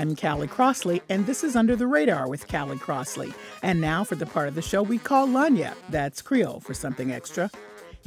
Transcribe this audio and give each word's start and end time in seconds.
I'm 0.00 0.16
Callie 0.16 0.48
Crossley, 0.48 1.02
and 1.10 1.26
this 1.26 1.44
is 1.44 1.54
Under 1.54 1.76
the 1.76 1.86
Radar 1.86 2.26
with 2.26 2.48
Callie 2.48 2.78
Crossley. 2.78 3.34
And 3.62 3.82
now 3.82 4.02
for 4.02 4.14
the 4.14 4.24
part 4.24 4.48
of 4.48 4.54
the 4.54 4.62
show 4.62 4.82
we 4.82 4.96
call 4.96 5.28
Lagniappe. 5.28 5.76
That's 5.90 6.22
Creole 6.22 6.60
for 6.60 6.72
something 6.72 7.12
extra. 7.12 7.50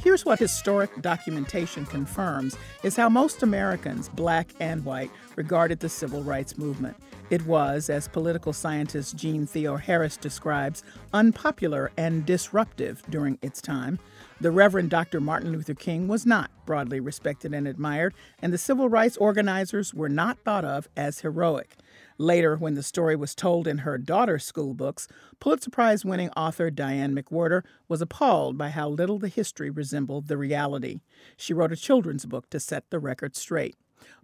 Here's 0.02 0.24
what 0.24 0.40
historic 0.40 0.90
documentation 1.02 1.86
confirms 1.86 2.56
is 2.82 2.96
how 2.96 3.08
most 3.08 3.44
Americans, 3.44 4.08
black 4.08 4.48
and 4.58 4.84
white, 4.84 5.12
regarded 5.36 5.80
the 5.80 5.88
civil 5.88 6.22
rights 6.22 6.58
movement. 6.58 6.96
It 7.30 7.46
was, 7.46 7.88
as 7.88 8.06
political 8.08 8.52
scientist 8.52 9.16
Jean 9.16 9.46
Theoharis 9.46 10.20
describes, 10.20 10.82
unpopular 11.12 11.90
and 11.96 12.26
disruptive 12.26 13.02
during 13.08 13.38
its 13.42 13.62
time. 13.62 13.98
The 14.40 14.50
Reverend 14.50 14.90
Dr. 14.90 15.20
Martin 15.20 15.52
Luther 15.52 15.74
King 15.74 16.06
was 16.06 16.26
not 16.26 16.50
broadly 16.66 17.00
respected 17.00 17.54
and 17.54 17.66
admired, 17.66 18.14
and 18.42 18.52
the 18.52 18.58
civil 18.58 18.88
rights 18.88 19.16
organizers 19.16 19.94
were 19.94 20.08
not 20.08 20.38
thought 20.40 20.64
of 20.64 20.88
as 20.96 21.20
heroic. 21.20 21.76
Later, 22.18 22.56
when 22.56 22.74
the 22.74 22.82
story 22.82 23.16
was 23.16 23.34
told 23.34 23.66
in 23.66 23.78
her 23.78 23.98
daughter's 23.98 24.44
school 24.44 24.74
books, 24.74 25.08
Pulitzer 25.40 25.70
Prize 25.70 26.04
winning 26.04 26.30
author 26.36 26.70
Diane 26.70 27.14
McWhorter 27.14 27.62
was 27.88 28.02
appalled 28.02 28.58
by 28.58 28.68
how 28.68 28.88
little 28.88 29.18
the 29.18 29.28
history 29.28 29.70
resembled 29.70 30.28
the 30.28 30.36
reality. 30.36 31.00
She 31.36 31.54
wrote 31.54 31.72
a 31.72 31.76
children's 31.76 32.26
book 32.26 32.50
to 32.50 32.60
set 32.60 32.90
the 32.90 32.98
record 32.98 33.34
straight. 33.34 33.76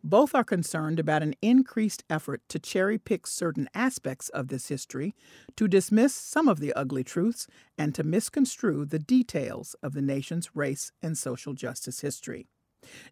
Both 0.03 0.35
are 0.35 0.45
concerned 0.45 0.99
about 0.99 1.23
an 1.23 1.35
increased 1.43 2.05
effort 2.09 2.43
to 2.49 2.59
cherry 2.59 2.99
pick 2.99 3.27
certain 3.27 3.69
aspects 3.75 4.29
of 4.31 4.49
this 4.49 4.69
history, 4.69 5.15
to 5.57 5.69
dismiss 5.69 6.15
some 6.15 6.49
of 6.49 6.61
the 6.61 6.73
ugly 6.73 7.05
truths, 7.05 7.47
and 7.77 7.95
to 7.95 8.03
misconstrue 8.03 8.85
the 8.85 8.99
details 8.99 9.75
of 9.83 9.93
the 9.93 10.03
nation's 10.03 10.55
race 10.55 10.93
and 11.03 11.17
social 11.17 11.55
justice 11.55 12.01
history. 12.01 12.49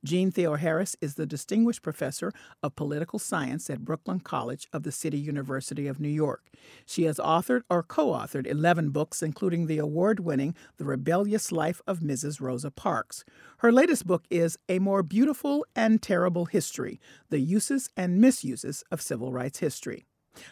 Jean 0.05 0.33
Theoharis 0.33 0.97
is 1.00 1.14
the 1.14 1.27
Distinguished 1.27 1.83
Professor 1.83 2.33
of 2.62 2.77
Political 2.77 3.19
Science 3.19 3.69
at 3.69 3.84
Brooklyn 3.84 4.20
College 4.20 4.69
of 4.72 4.83
the 4.83 4.92
City 4.92 5.19
University 5.19 5.86
of 5.86 6.00
New 6.00 6.08
York. 6.08 6.44
She 6.86 7.05
has 7.05 7.19
authored 7.19 7.62
or 7.69 7.83
co 7.83 8.08
authored 8.08 8.47
11 8.47 8.91
books, 8.91 9.22
including 9.22 9.66
the 9.66 9.78
award 9.78 10.20
winning 10.20 10.55
The 10.77 10.84
Rebellious 10.84 11.52
Life 11.52 11.80
of 11.86 12.00
Mrs. 12.00 12.41
Rosa 12.41 12.70
Parks. 12.70 13.25
Her 13.58 13.72
latest 13.72 14.06
book 14.06 14.25
is 14.30 14.58
A 14.69 14.78
More 14.78 15.02
Beautiful 15.02 15.66
and 15.75 16.00
Terrible 16.00 16.47
History 16.47 17.00
The 17.30 17.41
Uses 17.41 17.91
and 17.97 18.20
Misuses 18.20 18.84
of 18.91 19.03
Civil 19.03 19.32
Rights 19.32 19.58
History. 19.58 20.06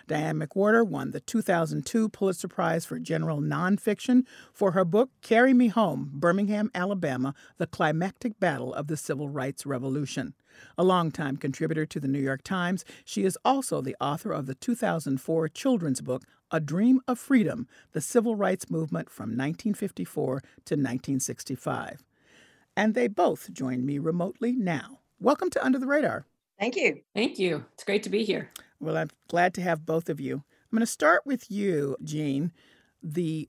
Diane 0.07 0.39
McWhorter 0.39 0.87
won 0.87 1.11
the 1.11 1.21
2002 1.21 2.09
Pulitzer 2.09 2.49
Prize 2.49 2.85
for 2.85 2.99
General 2.99 3.41
Nonfiction 3.41 4.25
for 4.53 4.73
her 4.73 4.85
book 4.85 5.11
Carry 5.23 5.55
Me 5.55 5.69
Home 5.69 6.11
Birmingham, 6.15 6.71
Alabama 6.75 7.35
The 7.59 7.67
Climactic 7.67 8.39
Battle 8.41 8.73
of 8.75 8.87
the 8.87 8.97
Civil 8.97 9.29
Rights 9.29 9.67
Revolution. 9.67 10.35
A 10.79 10.85
longtime 10.85 11.37
contributor 11.37 11.87
to 11.87 12.01
the 12.01 12.09
New 12.09 12.21
York 12.21 12.43
Times, 12.43 12.85
she 13.05 13.25
is 13.25 13.39
also 13.45 13.81
the 13.81 13.97
author 14.01 14.33
of 14.33 14.47
the 14.47 14.55
2004 14.55 15.49
children's 15.49 16.01
book 16.01 16.23
A 16.51 16.61
Dream 16.61 17.01
of 17.07 17.19
Freedom 17.19 17.67
The 17.93 18.01
Civil 18.01 18.37
Rights 18.37 18.71
Movement 18.71 19.11
from 19.11 19.31
1954 19.31 20.41
to 20.41 20.75
1965. 20.75 22.05
And 22.77 22.95
they 22.95 23.09
both 23.09 23.53
join 23.53 23.87
me 23.87 23.99
remotely 23.99 24.53
now. 24.53 25.01
Welcome 25.19 25.51
to 25.51 25.65
Under 25.65 25.79
the 25.79 25.87
Radar. 25.87 26.27
Thank 26.59 26.77
you. 26.77 27.01
Thank 27.15 27.39
you. 27.39 27.65
It's 27.75 27.85
great 27.85 28.03
to 28.05 28.11
be 28.11 28.25
here. 28.25 28.51
Well, 28.81 28.97
I'm 28.97 29.11
glad 29.29 29.55
to 29.55 29.63
have 29.63 29.87
both 29.87 30.09
of 30.09 30.21
you. 30.21 30.35
I'm 30.37 30.77
going 30.77 30.81
to 30.81 30.87
start 30.87 31.23
with 31.25 31.51
you, 31.51 31.97
Jean. 32.03 32.53
The 33.03 33.49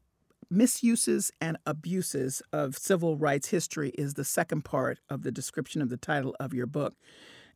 misuses 0.50 1.32
and 1.42 1.58
abuses 1.66 2.42
of 2.54 2.78
civil 2.78 3.18
rights 3.18 3.50
history 3.50 3.90
is 3.98 4.14
the 4.14 4.24
second 4.24 4.64
part 4.64 5.00
of 5.10 5.24
the 5.24 5.32
description 5.32 5.82
of 5.82 5.90
the 5.90 5.98
title 5.98 6.36
of 6.40 6.54
your 6.54 6.68
book. 6.68 6.96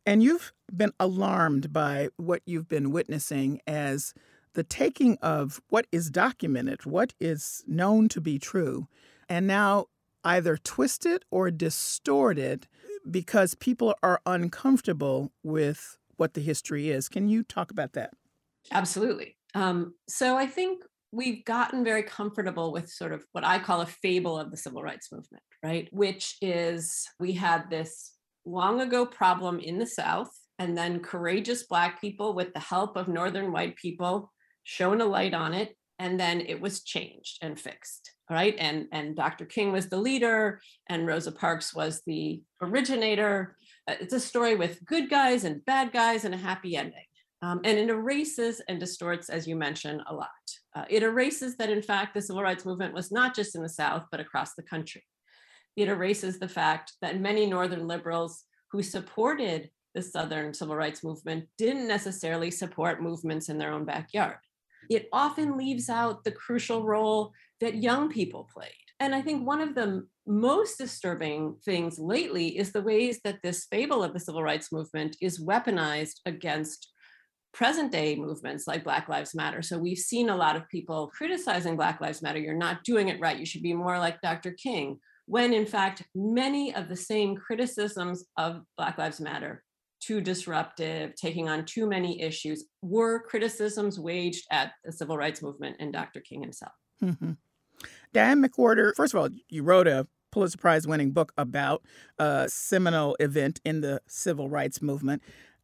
And 0.04 0.22
you've 0.22 0.52
been 0.74 0.92
alarmed 0.98 1.72
by 1.72 2.08
what 2.16 2.42
you've 2.44 2.68
been 2.68 2.90
witnessing 2.90 3.60
as 3.66 4.14
the 4.54 4.64
taking 4.64 5.16
of 5.18 5.62
what 5.68 5.86
is 5.92 6.10
documented, 6.10 6.84
what 6.84 7.14
is 7.20 7.64
known 7.66 8.08
to 8.08 8.20
be 8.20 8.38
true, 8.38 8.88
and 9.28 9.46
now 9.46 9.86
either 10.24 10.56
twisted 10.56 11.24
or 11.30 11.50
distorted 11.50 12.66
because 13.10 13.54
people 13.54 13.94
are 14.02 14.20
uncomfortable 14.26 15.32
with 15.42 15.98
what 16.22 16.34
the 16.34 16.40
history 16.40 16.88
is. 16.88 17.08
Can 17.08 17.28
you 17.28 17.42
talk 17.42 17.72
about 17.72 17.94
that? 17.94 18.12
Absolutely. 18.70 19.36
Um, 19.56 19.94
so 20.08 20.36
I 20.36 20.46
think 20.46 20.84
we've 21.10 21.44
gotten 21.44 21.82
very 21.82 22.04
comfortable 22.04 22.70
with 22.70 22.88
sort 22.88 23.12
of 23.12 23.24
what 23.32 23.42
I 23.42 23.58
call 23.58 23.80
a 23.80 23.86
fable 23.86 24.38
of 24.38 24.52
the 24.52 24.56
civil 24.56 24.84
rights 24.84 25.10
movement, 25.10 25.42
right? 25.64 25.88
Which 25.90 26.36
is 26.40 27.08
we 27.18 27.32
had 27.32 27.68
this 27.68 28.12
long 28.44 28.80
ago 28.80 29.04
problem 29.04 29.58
in 29.58 29.80
the 29.80 29.86
South, 29.86 30.30
and 30.60 30.78
then 30.78 31.00
courageous 31.00 31.64
Black 31.64 32.00
people, 32.00 32.34
with 32.34 32.54
the 32.54 32.60
help 32.60 32.96
of 32.96 33.08
Northern 33.08 33.50
white 33.50 33.74
people, 33.74 34.30
shone 34.62 35.00
a 35.00 35.04
light 35.04 35.34
on 35.34 35.52
it, 35.54 35.76
and 35.98 36.20
then 36.20 36.40
it 36.40 36.60
was 36.60 36.84
changed 36.84 37.38
and 37.42 37.58
fixed. 37.58 38.12
Right. 38.30 38.54
And, 38.60 38.86
and 38.92 39.16
Dr. 39.16 39.44
King 39.44 39.72
was 39.72 39.88
the 39.88 39.98
leader, 39.98 40.60
and 40.88 41.04
Rosa 41.04 41.32
Parks 41.32 41.74
was 41.74 42.00
the 42.06 42.42
originator. 42.62 43.56
Uh, 43.88 43.94
it's 44.00 44.14
a 44.14 44.20
story 44.20 44.54
with 44.54 44.84
good 44.84 45.10
guys 45.10 45.44
and 45.44 45.64
bad 45.64 45.92
guys 45.92 46.24
and 46.24 46.34
a 46.34 46.38
happy 46.38 46.76
ending. 46.76 47.04
Um, 47.42 47.60
and 47.64 47.76
it 47.76 47.90
erases 47.90 48.62
and 48.68 48.78
distorts, 48.78 49.28
as 49.28 49.48
you 49.48 49.56
mentioned, 49.56 50.00
a 50.06 50.14
lot. 50.14 50.28
Uh, 50.74 50.84
it 50.88 51.02
erases 51.02 51.56
that, 51.56 51.70
in 51.70 51.82
fact, 51.82 52.14
the 52.14 52.22
civil 52.22 52.42
rights 52.42 52.64
movement 52.64 52.94
was 52.94 53.10
not 53.10 53.34
just 53.34 53.56
in 53.56 53.62
the 53.62 53.68
South, 53.68 54.06
but 54.10 54.20
across 54.20 54.54
the 54.54 54.62
country. 54.62 55.02
It 55.76 55.88
erases 55.88 56.38
the 56.38 56.48
fact 56.48 56.92
that 57.02 57.20
many 57.20 57.46
Northern 57.46 57.88
liberals 57.88 58.44
who 58.70 58.82
supported 58.82 59.70
the 59.94 60.02
Southern 60.02 60.54
civil 60.54 60.76
rights 60.76 61.02
movement 61.02 61.46
didn't 61.58 61.88
necessarily 61.88 62.50
support 62.50 63.02
movements 63.02 63.48
in 63.48 63.58
their 63.58 63.72
own 63.72 63.84
backyard. 63.84 64.38
It 64.88 65.08
often 65.12 65.56
leaves 65.56 65.88
out 65.88 66.24
the 66.24 66.32
crucial 66.32 66.84
role 66.84 67.32
that 67.60 67.82
young 67.82 68.10
people 68.10 68.48
played. 68.52 68.70
And 69.02 69.16
I 69.16 69.20
think 69.20 69.44
one 69.44 69.60
of 69.60 69.74
the 69.74 70.06
most 70.28 70.78
disturbing 70.78 71.56
things 71.64 71.98
lately 71.98 72.56
is 72.56 72.70
the 72.70 72.80
ways 72.80 73.18
that 73.24 73.40
this 73.42 73.66
fable 73.68 74.04
of 74.04 74.12
the 74.12 74.20
civil 74.20 74.44
rights 74.44 74.70
movement 74.70 75.16
is 75.20 75.44
weaponized 75.44 76.20
against 76.24 76.88
present 77.52 77.90
day 77.90 78.14
movements 78.14 78.68
like 78.68 78.84
Black 78.84 79.08
Lives 79.08 79.34
Matter. 79.34 79.60
So 79.60 79.76
we've 79.76 79.98
seen 79.98 80.30
a 80.30 80.36
lot 80.36 80.54
of 80.54 80.68
people 80.68 81.08
criticizing 81.08 81.74
Black 81.74 82.00
Lives 82.00 82.22
Matter. 82.22 82.38
You're 82.38 82.54
not 82.54 82.84
doing 82.84 83.08
it 83.08 83.18
right. 83.18 83.36
You 83.36 83.44
should 83.44 83.64
be 83.64 83.74
more 83.74 83.98
like 83.98 84.20
Dr. 84.20 84.52
King. 84.52 85.00
When 85.26 85.52
in 85.52 85.66
fact, 85.66 86.04
many 86.14 86.72
of 86.72 86.88
the 86.88 86.94
same 86.94 87.34
criticisms 87.34 88.26
of 88.36 88.62
Black 88.76 88.98
Lives 88.98 89.20
Matter, 89.20 89.64
too 90.00 90.20
disruptive, 90.20 91.16
taking 91.16 91.48
on 91.48 91.64
too 91.64 91.88
many 91.88 92.20
issues, 92.22 92.66
were 92.82 93.24
criticisms 93.24 93.98
waged 93.98 94.46
at 94.52 94.74
the 94.84 94.92
civil 94.92 95.16
rights 95.16 95.42
movement 95.42 95.74
and 95.80 95.92
Dr. 95.92 96.20
King 96.20 96.42
himself. 96.42 96.72
Mm-hmm. 97.02 97.32
Diane 98.12 98.42
McWhorter, 98.42 98.94
first 98.94 99.14
of 99.14 99.20
all, 99.20 99.28
you 99.48 99.62
wrote 99.62 99.86
a 99.86 100.06
Pulitzer 100.30 100.58
Prize 100.58 100.86
winning 100.86 101.12
book 101.12 101.32
about 101.36 101.82
a 102.18 102.46
seminal 102.48 103.16
event 103.20 103.60
in 103.64 103.80
the 103.80 104.00
civil 104.06 104.48
rights 104.48 104.82
movement. 104.82 105.22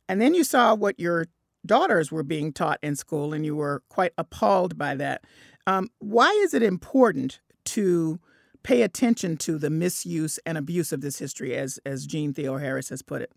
And 0.08 0.20
then 0.20 0.34
you 0.34 0.44
saw 0.44 0.74
what 0.74 0.98
your 1.00 1.26
daughters 1.66 2.12
were 2.12 2.22
being 2.22 2.52
taught 2.52 2.78
in 2.82 2.96
school, 2.96 3.32
and 3.32 3.44
you 3.44 3.56
were 3.56 3.82
quite 3.88 4.12
appalled 4.16 4.78
by 4.78 4.94
that. 4.94 5.24
Um, 5.66 5.90
why 5.98 6.30
is 6.42 6.54
it 6.54 6.62
important 6.62 7.40
to 7.66 8.20
pay 8.62 8.82
attention 8.82 9.36
to 9.38 9.58
the 9.58 9.70
misuse 9.70 10.38
and 10.46 10.56
abuse 10.56 10.92
of 10.92 11.00
this 11.00 11.18
history, 11.18 11.56
as 11.56 11.78
as 11.84 12.06
Jean 12.06 12.32
Theoharis 12.32 12.90
has 12.90 13.02
put 13.02 13.22
it? 13.22 13.32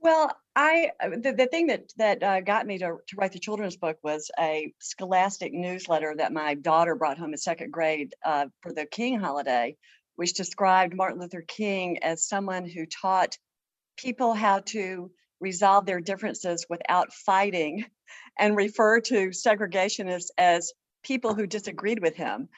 Well, 0.00 0.36
I 0.58 0.90
uh, 1.00 1.10
the, 1.10 1.32
the 1.32 1.46
thing 1.46 1.68
that 1.68 1.92
that 1.98 2.20
uh, 2.20 2.40
got 2.40 2.66
me 2.66 2.78
to, 2.78 2.96
to 3.06 3.16
write 3.16 3.30
the 3.30 3.38
children's 3.38 3.76
book 3.76 3.96
was 4.02 4.28
a 4.40 4.72
scholastic 4.80 5.52
newsletter 5.52 6.16
that 6.18 6.32
my 6.32 6.54
daughter 6.54 6.96
brought 6.96 7.16
home 7.16 7.30
in 7.30 7.38
second 7.38 7.70
grade 7.72 8.12
uh, 8.24 8.46
for 8.60 8.72
the 8.72 8.84
King 8.84 9.20
holiday, 9.20 9.76
which 10.16 10.34
described 10.34 10.96
Martin 10.96 11.20
Luther 11.20 11.44
King 11.46 12.02
as 12.02 12.26
someone 12.26 12.68
who 12.68 12.86
taught 12.86 13.38
people 13.96 14.34
how 14.34 14.58
to 14.58 15.12
resolve 15.38 15.86
their 15.86 16.00
differences 16.00 16.66
without 16.68 17.12
fighting, 17.12 17.84
and 18.36 18.56
refer 18.56 19.00
to 19.00 19.28
segregationists 19.28 20.30
as 20.38 20.72
people 21.04 21.36
who 21.36 21.46
disagreed 21.46 22.02
with 22.02 22.16
him. 22.16 22.48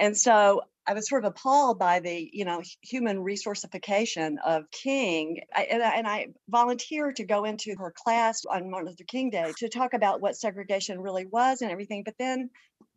And 0.00 0.16
so 0.16 0.62
I 0.86 0.94
was 0.94 1.08
sort 1.08 1.24
of 1.24 1.32
appalled 1.32 1.78
by 1.78 2.00
the, 2.00 2.30
you 2.32 2.46
know, 2.46 2.62
human 2.80 3.18
resourcification 3.18 4.36
of 4.44 4.70
King. 4.70 5.42
I, 5.54 5.64
and, 5.64 5.82
I, 5.82 5.94
and 5.96 6.06
I 6.06 6.28
volunteered 6.48 7.16
to 7.16 7.24
go 7.24 7.44
into 7.44 7.76
her 7.78 7.92
class 7.94 8.44
on 8.46 8.70
Martin 8.70 8.88
Luther 8.88 9.04
King 9.04 9.28
Day 9.28 9.52
to 9.58 9.68
talk 9.68 9.92
about 9.92 10.22
what 10.22 10.36
segregation 10.36 11.00
really 11.00 11.26
was 11.26 11.60
and 11.60 11.70
everything. 11.70 12.02
But 12.02 12.14
then 12.18 12.48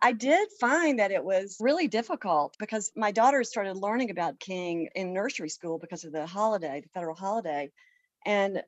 I 0.02 0.14
did 0.14 0.48
find 0.62 1.00
that 1.00 1.12
it 1.12 1.24
was 1.24 1.58
really 1.60 1.90
difficult 1.90 2.56
because 2.58 2.90
my 2.96 3.12
daughter 3.12 3.44
started 3.44 3.76
learning 3.76 4.10
about 4.10 4.40
King 4.40 4.88
in 4.96 5.14
nursery 5.14 5.50
school 5.50 5.78
because 5.78 6.06
of 6.06 6.14
the 6.14 6.26
holiday, 6.26 6.82
the 6.82 6.90
federal 6.94 7.16
holiday. 7.16 7.70
And 8.26 8.64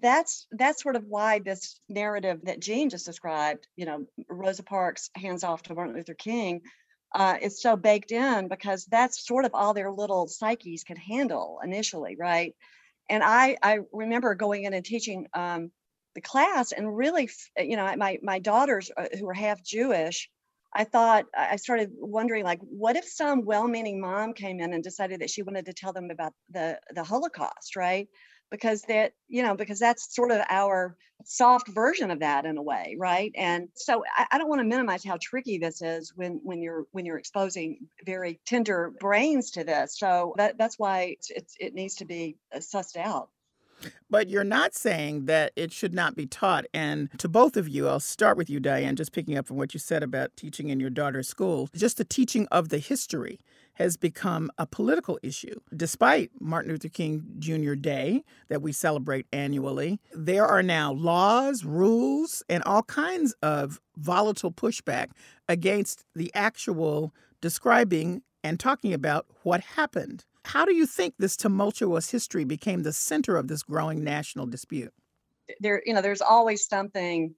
that's 0.00 0.46
that's 0.52 0.82
sort 0.82 0.96
of 0.96 1.04
why 1.06 1.40
this 1.40 1.80
narrative 1.88 2.40
that 2.44 2.60
Jean 2.60 2.88
just 2.88 3.04
described, 3.04 3.66
you 3.76 3.84
know, 3.84 4.06
Rosa 4.28 4.62
Parks 4.62 5.10
hands 5.14 5.44
off 5.44 5.62
to 5.64 5.74
Martin 5.74 5.94
Luther 5.94 6.14
King, 6.14 6.62
uh, 7.14 7.38
is 7.40 7.62
so 7.62 7.76
baked 7.76 8.12
in 8.12 8.48
because 8.48 8.84
that's 8.86 9.26
sort 9.26 9.44
of 9.44 9.52
all 9.54 9.74
their 9.74 9.90
little 9.92 10.26
psyches 10.28 10.84
could 10.84 10.98
handle 10.98 11.60
initially, 11.64 12.16
right? 12.16 12.54
And 13.08 13.22
I 13.22 13.56
I 13.62 13.80
remember 13.92 14.34
going 14.34 14.64
in 14.64 14.74
and 14.74 14.84
teaching 14.84 15.26
um, 15.34 15.70
the 16.14 16.20
class, 16.20 16.72
and 16.72 16.96
really, 16.96 17.28
you 17.58 17.76
know, 17.76 17.94
my 17.96 18.18
my 18.22 18.38
daughters 18.38 18.90
uh, 18.96 19.06
who 19.18 19.26
were 19.26 19.34
half 19.34 19.62
Jewish, 19.62 20.30
I 20.72 20.84
thought 20.84 21.26
I 21.36 21.56
started 21.56 21.90
wondering 21.94 22.44
like, 22.44 22.60
what 22.60 22.96
if 22.96 23.04
some 23.06 23.44
well-meaning 23.44 24.00
mom 24.00 24.32
came 24.34 24.60
in 24.60 24.72
and 24.74 24.82
decided 24.82 25.20
that 25.20 25.30
she 25.30 25.42
wanted 25.42 25.66
to 25.66 25.72
tell 25.74 25.92
them 25.92 26.10
about 26.10 26.32
the 26.50 26.78
the 26.94 27.04
Holocaust, 27.04 27.76
right? 27.76 28.08
Because 28.54 28.82
that 28.82 29.12
you 29.28 29.42
know 29.42 29.56
because 29.56 29.80
that's 29.80 30.14
sort 30.14 30.30
of 30.30 30.40
our 30.48 30.96
soft 31.24 31.68
version 31.68 32.10
of 32.10 32.20
that 32.20 32.44
in 32.44 32.56
a 32.56 32.62
way 32.62 32.96
right? 32.98 33.32
And 33.36 33.68
so 33.74 34.04
I, 34.16 34.26
I, 34.32 34.38
don't 34.38 34.48
want 34.48 34.60
to 34.60 34.64
minimize 34.64 35.04
how 35.04 35.16
tricky 35.20 35.58
this 35.58 35.80
is 35.80 36.12
when 36.14 36.40
when 36.42 36.60
you're 36.60 36.86
when 36.92 37.06
you're 37.06 37.18
exposing 37.18 37.88
very 38.04 38.40
tender 38.46 38.92
brains 39.00 39.52
to 39.52 39.64
this. 39.64 39.98
So 39.98 40.34
that 40.36 40.58
that's 40.58 40.78
why 40.78 41.16
it's, 41.18 41.30
it's 41.30 41.56
it 41.58 41.74
needs 41.74 41.96
to 41.96 42.04
be 42.04 42.36
uh, 42.54 42.58
sussed 42.58 42.96
out. 42.96 43.30
But 44.08 44.28
you're 44.28 44.44
not 44.44 44.74
saying 44.74 45.26
that 45.26 45.52
it 45.56 45.72
should 45.72 45.94
not 45.94 46.14
be 46.14 46.26
taught. 46.26 46.64
And 46.72 47.10
to 47.18 47.28
both 47.28 47.56
of 47.56 47.68
you, 47.68 47.88
I'll 47.88 48.00
start 48.00 48.36
with 48.36 48.48
you, 48.48 48.60
Diane, 48.60 48.96
just 48.96 49.12
picking 49.12 49.36
up 49.36 49.46
from 49.46 49.56
what 49.56 49.74
you 49.74 49.80
said 49.80 50.02
about 50.02 50.36
teaching 50.36 50.68
in 50.70 50.80
your 50.80 50.90
daughter's 50.90 51.28
school, 51.28 51.68
just 51.74 51.98
the 51.98 52.04
teaching 52.04 52.46
of 52.50 52.68
the 52.68 52.78
history 52.78 53.40
has 53.74 53.96
become 53.96 54.50
a 54.58 54.66
political 54.66 55.18
issue. 55.22 55.58
Despite 55.76 56.30
Martin 56.40 56.72
Luther 56.72 56.88
King 56.88 57.24
Jr. 57.38 57.74
Day 57.74 58.24
that 58.48 58.62
we 58.62 58.72
celebrate 58.72 59.26
annually, 59.32 60.00
there 60.12 60.46
are 60.46 60.62
now 60.62 60.92
laws, 60.92 61.64
rules, 61.64 62.42
and 62.48 62.62
all 62.64 62.82
kinds 62.84 63.34
of 63.42 63.80
volatile 63.96 64.52
pushback 64.52 65.08
against 65.48 66.04
the 66.14 66.30
actual 66.34 67.12
describing 67.40 68.22
and 68.42 68.60
talking 68.60 68.92
about 68.92 69.26
what 69.42 69.60
happened. 69.60 70.24
How 70.44 70.64
do 70.64 70.74
you 70.74 70.86
think 70.86 71.14
this 71.18 71.36
tumultuous 71.36 72.10
history 72.10 72.44
became 72.44 72.82
the 72.82 72.92
center 72.92 73.36
of 73.36 73.48
this 73.48 73.62
growing 73.62 74.04
national 74.04 74.46
dispute? 74.46 74.92
There, 75.60 75.82
you 75.84 75.94
know, 75.94 76.02
there's 76.02 76.20
always 76.20 76.66
something 76.66 77.34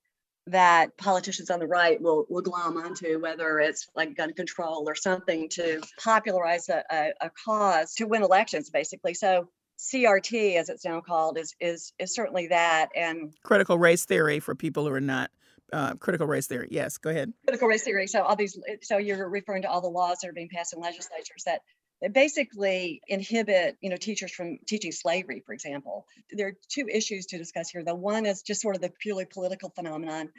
that 0.48 0.96
politicians 0.96 1.50
on 1.50 1.58
the 1.58 1.66
right 1.66 2.00
will, 2.00 2.24
will 2.28 2.42
glom 2.42 2.76
onto, 2.76 3.20
whether 3.20 3.58
it's 3.58 3.88
like 3.96 4.16
gun 4.16 4.32
control 4.32 4.84
or 4.88 4.94
something 4.94 5.48
to 5.48 5.80
popularize 6.02 6.68
a, 6.68 6.84
a, 6.90 7.12
a 7.20 7.30
cause 7.44 7.94
to 7.94 8.06
win 8.06 8.22
elections, 8.22 8.70
basically. 8.70 9.14
So 9.14 9.48
CRT, 9.78 10.56
as 10.56 10.68
it's 10.68 10.84
now 10.84 11.00
called, 11.00 11.36
is 11.38 11.54
is 11.60 11.92
is 11.98 12.14
certainly 12.14 12.48
that. 12.48 12.88
And 12.94 13.34
critical 13.42 13.78
race 13.78 14.04
theory 14.04 14.40
for 14.40 14.54
people 14.54 14.86
who 14.86 14.92
are 14.92 15.00
not 15.00 15.30
uh, 15.72 15.94
critical 15.94 16.26
race 16.26 16.46
theory. 16.46 16.68
Yes, 16.70 16.96
go 16.96 17.10
ahead. 17.10 17.32
Critical 17.44 17.68
race 17.68 17.82
theory. 17.82 18.06
So 18.06 18.22
all 18.22 18.36
these. 18.36 18.58
So 18.82 18.98
you're 18.98 19.28
referring 19.28 19.62
to 19.62 19.70
all 19.70 19.80
the 19.80 19.88
laws 19.88 20.18
that 20.22 20.28
are 20.28 20.32
being 20.32 20.48
passed 20.48 20.72
in 20.72 20.80
legislatures 20.80 21.42
that 21.44 21.62
that 22.02 22.12
basically 22.12 23.00
inhibit 23.08 23.76
you 23.80 23.90
know 23.90 23.96
teachers 23.96 24.32
from 24.32 24.58
teaching 24.66 24.92
slavery 24.92 25.42
for 25.44 25.52
example. 25.52 26.06
There 26.30 26.48
are 26.48 26.56
two 26.68 26.88
issues 26.88 27.26
to 27.26 27.38
discuss 27.38 27.70
here 27.70 27.84
the 27.84 27.94
one 27.94 28.26
is 28.26 28.42
just 28.42 28.62
sort 28.62 28.76
of 28.76 28.82
the 28.82 28.92
purely 29.00 29.24
political 29.24 29.70
phenomenon 29.70 30.30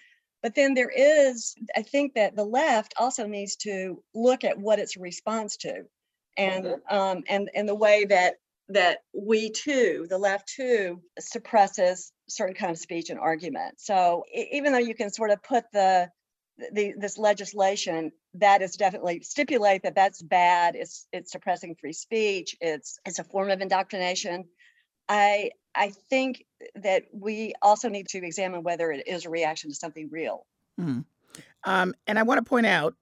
but 0.44 0.54
then 0.54 0.75
there 0.75 0.92
is 0.95 1.56
i 1.75 1.81
think 1.81 2.13
that 2.13 2.36
the 2.36 2.44
left 2.44 2.94
also 2.98 3.25
needs 3.25 3.56
to 3.56 4.04
look 4.13 4.44
at 4.44 4.59
what 4.59 4.77
it's 4.77 4.95
a 4.95 5.00
response 5.00 5.57
to 5.57 5.83
and 6.38 6.65
mm-hmm. 6.65 6.95
um, 6.95 7.24
and 7.27 7.50
and 7.56 7.68
the 7.68 7.75
way 7.75 8.06
that 8.06 8.36
that 8.69 9.00
we 9.13 9.50
too 9.50 10.06
the 10.10 10.18
left 10.18 10.48
too 10.48 11.01
suppresses 11.19 12.12
certain 12.30 12.56
kind 12.56 12.71
of 12.71 12.77
speech 12.77 13.10
and 13.10 13.19
argument. 13.19 13.80
So 13.80 14.24
even 14.33 14.71
though 14.71 14.77
you 14.77 14.95
can 14.95 15.10
sort 15.10 15.31
of 15.31 15.42
put 15.42 15.65
the 15.71 16.10
the, 16.57 16.94
this 16.98 17.18
legislation 17.18 18.12
that 18.36 18.62
is 18.62 18.75
definitely 18.75 19.21
stipulate 19.21 19.83
that 19.83 19.95
that's 19.95 20.21
bad. 20.21 20.75
It's 20.75 21.07
it's 21.12 21.31
suppressing 21.31 21.75
free 21.75 21.94
speech. 21.94 22.56
It's 22.62 23.00
it's 23.06 23.19
a 23.19 23.24
form 23.24 23.50
of 23.50 23.62
indoctrination. 23.62 24.45
I 25.07 25.51
I 25.75 25.92
think 26.09 26.44
that 26.75 27.04
we 27.13 27.54
also 27.62 27.89
need 27.89 28.07
to 28.09 28.18
examine 28.18 28.63
whether 28.63 28.92
it 28.92 29.07
is 29.07 29.25
a 29.25 29.30
reaction 29.30 29.69
to 29.69 29.75
something 29.75 30.09
real. 30.12 30.45
Mm. 30.80 31.06
Um, 31.63 31.94
and 32.07 32.18
I 32.18 32.24
want 32.24 32.44
to 32.44 32.50
point 32.50 32.65
out 32.65 32.95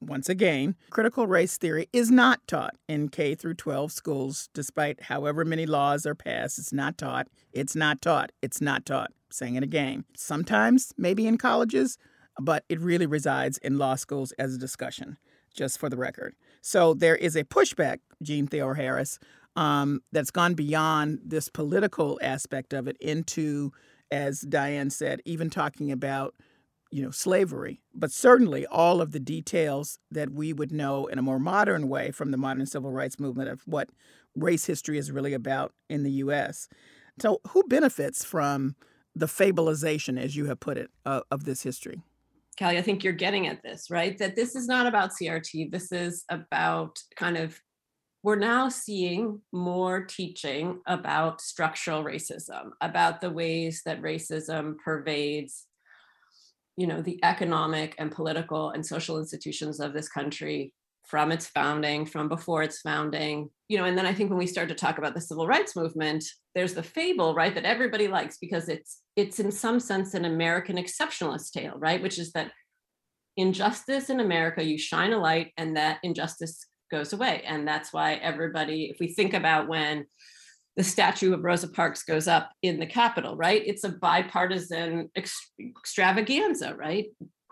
once 0.00 0.28
again, 0.28 0.76
critical 0.90 1.26
race 1.26 1.56
theory 1.56 1.88
is 1.92 2.10
not 2.10 2.46
taught 2.46 2.76
in 2.88 3.08
K 3.08 3.34
through 3.34 3.54
12 3.54 3.90
schools, 3.90 4.48
despite 4.54 5.04
however 5.04 5.44
many 5.44 5.66
laws 5.66 6.06
are 6.06 6.14
passed. 6.14 6.58
It's 6.58 6.72
not 6.72 6.96
taught. 6.98 7.28
It's 7.52 7.74
not 7.74 8.00
taught. 8.00 8.30
It's 8.40 8.60
not 8.60 8.86
taught. 8.86 9.10
saying 9.30 9.56
it 9.56 9.62
again. 9.62 10.04
Sometimes, 10.16 10.92
maybe 10.96 11.26
in 11.26 11.36
colleges, 11.36 11.98
but 12.40 12.64
it 12.68 12.80
really 12.80 13.06
resides 13.06 13.58
in 13.58 13.78
law 13.78 13.94
schools 13.94 14.32
as 14.32 14.54
a 14.54 14.58
discussion, 14.58 15.18
just 15.54 15.78
for 15.78 15.88
the 15.88 15.96
record. 15.96 16.34
So 16.60 16.94
there 16.94 17.16
is 17.16 17.36
a 17.36 17.44
pushback, 17.44 17.98
Jean 18.22 18.46
Theoharis, 18.46 19.18
um, 19.56 20.00
that's 20.12 20.30
gone 20.30 20.54
beyond 20.54 21.20
this 21.24 21.48
political 21.48 22.18
aspect 22.22 22.72
of 22.72 22.86
it 22.86 22.96
into, 23.00 23.72
as 24.10 24.40
Diane 24.40 24.90
said, 24.90 25.20
even 25.24 25.50
talking 25.50 25.90
about 25.90 26.34
you 26.90 27.02
know 27.02 27.10
slavery. 27.10 27.82
But 27.94 28.12
certainly 28.12 28.66
all 28.66 29.00
of 29.00 29.12
the 29.12 29.20
details 29.20 29.98
that 30.10 30.30
we 30.30 30.52
would 30.52 30.72
know 30.72 31.06
in 31.06 31.18
a 31.18 31.22
more 31.22 31.38
modern 31.38 31.88
way 31.88 32.10
from 32.12 32.30
the 32.30 32.38
modern 32.38 32.66
civil 32.66 32.92
rights 32.92 33.18
movement 33.18 33.50
of 33.50 33.62
what 33.66 33.90
race 34.36 34.66
history 34.66 34.96
is 34.98 35.10
really 35.10 35.34
about 35.34 35.72
in 35.88 36.04
the 36.04 36.12
US 36.12 36.68
so 37.20 37.40
who 37.48 37.62
benefits 37.64 38.24
from 38.24 38.76
the 39.14 39.26
fableization 39.26 40.20
as 40.20 40.36
you 40.36 40.46
have 40.46 40.60
put 40.60 40.78
it 40.78 40.90
uh, 41.04 41.20
of 41.30 41.44
this 41.44 41.62
history 41.62 42.02
Callie, 42.58 42.78
I 42.78 42.82
think 42.82 43.04
you're 43.04 43.12
getting 43.12 43.46
at 43.46 43.62
this, 43.62 43.90
right? 43.90 44.18
That 44.18 44.34
this 44.34 44.56
is 44.56 44.66
not 44.66 44.86
about 44.86 45.12
CRT. 45.12 45.70
This 45.70 45.92
is 45.92 46.24
about 46.28 46.98
kind 47.16 47.36
of, 47.36 47.58
we're 48.24 48.36
now 48.36 48.68
seeing 48.68 49.40
more 49.52 50.04
teaching 50.04 50.80
about 50.86 51.40
structural 51.40 52.02
racism, 52.02 52.70
about 52.80 53.20
the 53.20 53.30
ways 53.30 53.82
that 53.86 54.02
racism 54.02 54.74
pervades, 54.84 55.66
you 56.76 56.88
know, 56.88 57.00
the 57.00 57.20
economic 57.22 57.94
and 57.98 58.10
political 58.10 58.70
and 58.70 58.84
social 58.84 59.18
institutions 59.18 59.78
of 59.78 59.92
this 59.92 60.08
country 60.08 60.74
from 61.08 61.32
its 61.32 61.46
founding, 61.46 62.04
from 62.04 62.28
before 62.28 62.62
its 62.62 62.80
founding, 62.80 63.48
you 63.68 63.78
know, 63.78 63.84
and 63.84 63.96
then 63.96 64.04
I 64.04 64.12
think 64.12 64.28
when 64.28 64.38
we 64.38 64.46
start 64.46 64.68
to 64.68 64.74
talk 64.74 64.98
about 64.98 65.14
the 65.14 65.20
civil 65.20 65.46
rights 65.46 65.74
movement, 65.74 66.24
there's 66.54 66.74
the 66.74 66.82
fable, 66.82 67.34
right, 67.34 67.54
that 67.54 67.64
everybody 67.64 68.08
likes 68.08 68.36
because 68.36 68.68
it's 68.68 69.00
it's 69.18 69.40
in 69.40 69.50
some 69.50 69.80
sense 69.80 70.14
an 70.14 70.24
American 70.24 70.76
exceptionalist 70.76 71.50
tale, 71.50 71.74
right, 71.76 72.00
which 72.00 72.20
is 72.20 72.30
that 72.32 72.52
injustice 73.36 74.10
in 74.10 74.20
America, 74.20 74.62
you 74.62 74.78
shine 74.78 75.12
a 75.12 75.18
light 75.18 75.52
and 75.56 75.76
that 75.76 75.98
injustice 76.04 76.64
goes 76.88 77.12
away, 77.12 77.42
and 77.44 77.66
that's 77.66 77.92
why 77.92 78.14
everybody, 78.14 78.84
if 78.84 79.00
we 79.00 79.08
think 79.08 79.34
about 79.34 79.66
when 79.66 80.06
the 80.76 80.84
statue 80.84 81.34
of 81.34 81.42
Rosa 81.42 81.66
Parks 81.66 82.04
goes 82.04 82.28
up 82.28 82.52
in 82.62 82.78
the 82.78 82.86
Capitol, 82.86 83.36
right? 83.36 83.60
It's 83.66 83.82
a 83.82 83.88
bipartisan 83.88 85.10
extravaganza, 85.16 86.76
right? 86.76 87.06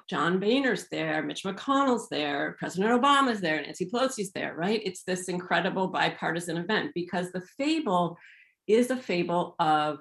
John 0.08 0.38
Boehner's 0.38 0.86
there, 0.92 1.20
Mitch 1.24 1.42
McConnell's 1.42 2.08
there, 2.08 2.54
President 2.60 3.02
Obama's 3.02 3.40
there, 3.40 3.60
Nancy 3.60 3.86
Pelosi's 3.86 4.30
there, 4.30 4.54
right? 4.54 4.80
It's 4.84 5.02
this 5.02 5.28
incredible 5.28 5.88
bipartisan 5.88 6.58
event 6.58 6.92
because 6.94 7.32
the 7.32 7.42
fable 7.58 8.16
is 8.68 8.92
a 8.92 8.96
fable 8.96 9.56
of 9.58 9.98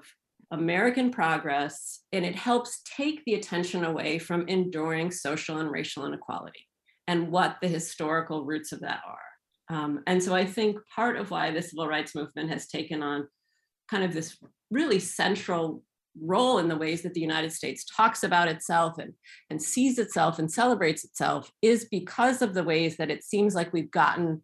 American 0.50 1.10
progress 1.10 2.00
and 2.12 2.24
it 2.24 2.36
helps 2.36 2.82
take 2.96 3.24
the 3.24 3.34
attention 3.34 3.84
away 3.84 4.18
from 4.18 4.46
enduring 4.48 5.10
social 5.10 5.58
and 5.58 5.70
racial 5.70 6.06
inequality 6.06 6.60
and 7.08 7.30
what 7.30 7.56
the 7.60 7.68
historical 7.68 8.44
roots 8.44 8.72
of 8.72 8.80
that 8.80 9.00
are. 9.06 9.76
Um, 9.76 10.02
and 10.06 10.22
so 10.22 10.34
I 10.34 10.44
think 10.44 10.78
part 10.94 11.16
of 11.16 11.30
why 11.30 11.50
the 11.50 11.62
civil 11.62 11.88
rights 11.88 12.14
movement 12.14 12.50
has 12.50 12.68
taken 12.68 13.02
on 13.02 13.26
kind 13.90 14.04
of 14.04 14.12
this 14.12 14.36
really 14.70 15.00
central 15.00 15.82
role 16.20 16.58
in 16.58 16.68
the 16.68 16.76
ways 16.76 17.02
that 17.02 17.14
the 17.14 17.20
United 17.20 17.52
States 17.52 17.84
talks 17.84 18.22
about 18.22 18.48
itself 18.48 18.98
and, 18.98 19.12
and 19.50 19.60
sees 19.60 19.98
itself 19.98 20.38
and 20.38 20.50
celebrates 20.50 21.04
itself 21.04 21.50
is 21.60 21.86
because 21.90 22.40
of 22.40 22.54
the 22.54 22.64
ways 22.64 22.96
that 22.96 23.10
it 23.10 23.22
seems 23.22 23.54
like 23.54 23.72
we've 23.72 23.90
gotten 23.90 24.42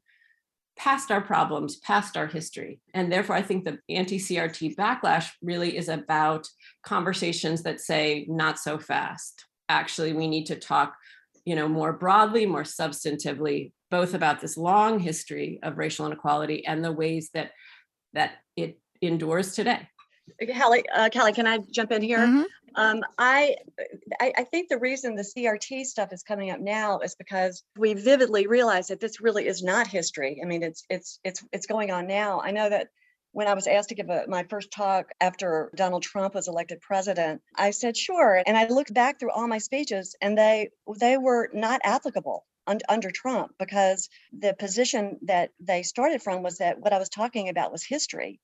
past 0.77 1.11
our 1.11 1.21
problems, 1.21 1.77
past 1.77 2.17
our 2.17 2.27
history. 2.27 2.81
And 2.95 3.13
therefore, 3.13 3.37
I 3.37 3.43
think 3.43 3.65
the 3.65 3.79
anti 3.89 4.19
CRT 4.19 4.77
backlash 4.77 5.31
really 5.43 5.77
is 5.77 5.89
about 5.89 6.49
conversations 6.83 7.63
that 7.63 7.81
say, 7.81 8.27
not 8.29 8.59
so 8.59 8.79
fast. 8.79 9.47
Actually, 9.69 10.13
we 10.13 10.27
need 10.27 10.47
to 10.47 10.57
talk 10.57 10.97
you 11.45 11.57
know, 11.57 11.69
more 11.69 11.93
broadly, 11.93 12.47
more 12.47 12.63
substantively, 12.63 13.73
both 13.91 14.15
about 14.15 14.41
this 14.41 14.57
long 14.57 14.99
history 14.99 15.59
of 15.63 15.79
racial 15.79 16.07
inequality 16.07 16.65
and 16.67 16.85
the 16.85 16.93
ways 16.93 17.31
that 17.35 17.51
that 18.15 18.33
it 18.57 18.79
endures 19.01 19.55
today. 19.55 19.89
Callie, 20.55 20.85
uh, 20.95 21.09
Callie, 21.13 21.33
can 21.33 21.47
I 21.47 21.59
jump 21.71 21.91
in 21.91 22.03
here? 22.03 22.19
Mhm. 22.19 22.45
Um, 22.75 23.03
I, 23.19 23.57
I, 24.21 24.33
I 24.39 24.45
think 24.45 24.69
the 24.69 24.79
reason 24.79 25.15
the 25.15 25.23
CRT 25.23 25.85
stuff 25.85 26.13
is 26.13 26.23
coming 26.23 26.51
up 26.51 26.61
now 26.61 27.01
is 27.01 27.15
because 27.15 27.63
we 27.77 27.95
vividly 27.95 28.47
realize 28.47 28.89
that 28.89 29.01
this 29.01 29.21
really 29.21 29.47
is 29.47 29.63
not 29.63 29.87
history. 29.87 30.41
I 30.43 30.47
mean, 30.47 30.63
it's 30.63 30.85
it's 30.89 31.19
it's 31.25 31.45
it's 31.53 31.67
going 31.67 31.91
on 31.91 32.07
now. 32.07 32.41
I 32.41 32.51
know 32.51 32.69
that 32.69 32.89
when 33.33 33.47
I 33.47 33.55
was 33.55 33.67
asked 33.67 33.89
to 33.89 33.95
give 33.95 34.11
a, 34.11 34.25
my 34.29 34.45
first 34.45 34.71
talk 34.71 35.11
after 35.21 35.71
Donald 35.75 36.03
Trump 36.03 36.35
was 36.35 36.49
elected 36.49 36.81
president, 36.81 37.41
I 37.57 37.71
said 37.71 37.97
sure, 37.97 38.43
and 38.47 38.57
I 38.57 38.67
looked 38.69 38.93
back 38.93 39.19
through 39.19 39.33
all 39.33 39.49
my 39.49 39.59
speeches, 39.59 40.17
and 40.21 40.37
they 40.37 40.71
they 40.99 41.17
were 41.17 41.51
not 41.53 41.81
applicable 41.85 42.45
un- 42.67 42.81
under 42.89 43.11
Trump 43.11 43.53
because 43.59 44.09
the 44.33 44.55
position 44.55 45.19
that 45.23 45.51
they 45.61 45.83
started 45.83 46.23
from 46.23 46.43
was 46.43 46.59
that 46.59 46.79
what 46.79 46.93
I 46.93 46.99
was 46.99 47.09
talking 47.09 47.49
about 47.49 47.73
was 47.73 47.85
history 47.85 48.41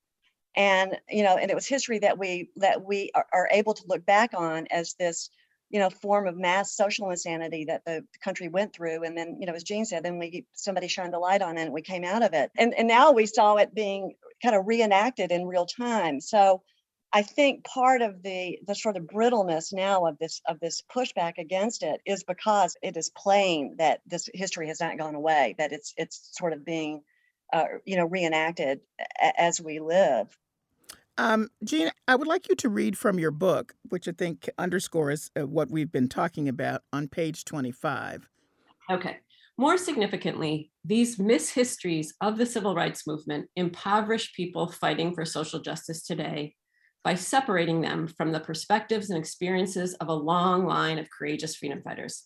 and 0.55 0.97
you 1.09 1.23
know 1.23 1.37
and 1.37 1.51
it 1.51 1.55
was 1.55 1.67
history 1.67 1.99
that 1.99 2.17
we 2.17 2.49
that 2.57 2.83
we 2.83 3.11
are, 3.15 3.25
are 3.33 3.49
able 3.51 3.73
to 3.73 3.83
look 3.87 4.05
back 4.05 4.31
on 4.33 4.67
as 4.71 4.95
this 4.99 5.29
you 5.69 5.79
know 5.79 5.89
form 5.89 6.27
of 6.27 6.37
mass 6.37 6.75
social 6.75 7.09
insanity 7.11 7.65
that 7.65 7.85
the 7.85 8.03
country 8.23 8.47
went 8.47 8.73
through 8.73 9.03
and 9.03 9.17
then 9.17 9.37
you 9.39 9.45
know 9.45 9.53
as 9.53 9.63
jean 9.63 9.85
said 9.85 10.03
then 10.03 10.17
we 10.17 10.45
somebody 10.53 10.87
shined 10.87 11.13
the 11.13 11.19
light 11.19 11.41
on 11.41 11.57
it 11.57 11.61
and 11.61 11.73
we 11.73 11.81
came 11.81 12.03
out 12.03 12.23
of 12.23 12.33
it. 12.33 12.51
And 12.57 12.73
and 12.73 12.87
now 12.87 13.11
we 13.11 13.25
saw 13.25 13.55
it 13.55 13.73
being 13.73 14.15
kind 14.43 14.55
of 14.55 14.65
reenacted 14.67 15.31
in 15.31 15.45
real 15.45 15.65
time. 15.65 16.19
So 16.21 16.61
i 17.11 17.21
think 17.23 17.63
part 17.65 18.01
of 18.01 18.21
the 18.23 18.59
the 18.67 18.75
sort 18.75 18.97
of 18.97 19.07
brittleness 19.07 19.73
now 19.73 20.05
of 20.05 20.17
this 20.19 20.41
of 20.47 20.59
this 20.59 20.83
pushback 20.95 21.33
against 21.37 21.83
it 21.83 22.01
is 22.05 22.23
because 22.23 22.75
it 22.83 22.95
is 22.97 23.11
plain 23.15 23.75
that 23.77 24.01
this 24.05 24.29
history 24.33 24.67
has 24.67 24.79
not 24.79 24.97
gone 24.97 25.15
away 25.15 25.55
that 25.57 25.71
it's 25.71 25.93
it's 25.97 26.29
sort 26.33 26.53
of 26.53 26.63
being 26.63 27.01
uh, 27.53 27.65
you 27.85 27.95
know 27.97 28.05
reenacted 28.05 28.81
a- 28.99 29.41
as 29.41 29.59
we 29.61 29.79
live 29.79 30.37
Um, 31.17 31.49
Jean, 31.65 31.91
I 32.07 32.15
would 32.15 32.27
like 32.27 32.47
you 32.47 32.55
to 32.55 32.69
read 32.69 32.97
from 32.97 33.19
your 33.19 33.31
book, 33.31 33.73
which 33.89 34.07
I 34.07 34.13
think 34.13 34.49
underscores 34.57 35.29
uh, 35.37 35.45
what 35.45 35.69
we've 35.69 35.91
been 35.91 36.07
talking 36.07 36.47
about 36.47 36.83
on 36.93 37.09
page 37.09 37.43
25. 37.43 38.29
Okay. 38.89 39.17
More 39.57 39.77
significantly, 39.77 40.71
these 40.85 41.19
mishistories 41.19 42.13
of 42.21 42.37
the 42.37 42.45
civil 42.45 42.73
rights 42.73 43.05
movement 43.05 43.49
impoverish 43.57 44.33
people 44.33 44.71
fighting 44.71 45.13
for 45.13 45.25
social 45.25 45.59
justice 45.59 46.03
today 46.03 46.55
by 47.03 47.15
separating 47.15 47.81
them 47.81 48.07
from 48.07 48.31
the 48.31 48.39
perspectives 48.39 49.09
and 49.09 49.19
experiences 49.19 49.95
of 49.95 50.07
a 50.07 50.13
long 50.13 50.65
line 50.65 50.97
of 50.97 51.09
courageous 51.09 51.57
freedom 51.57 51.81
fighters. 51.81 52.23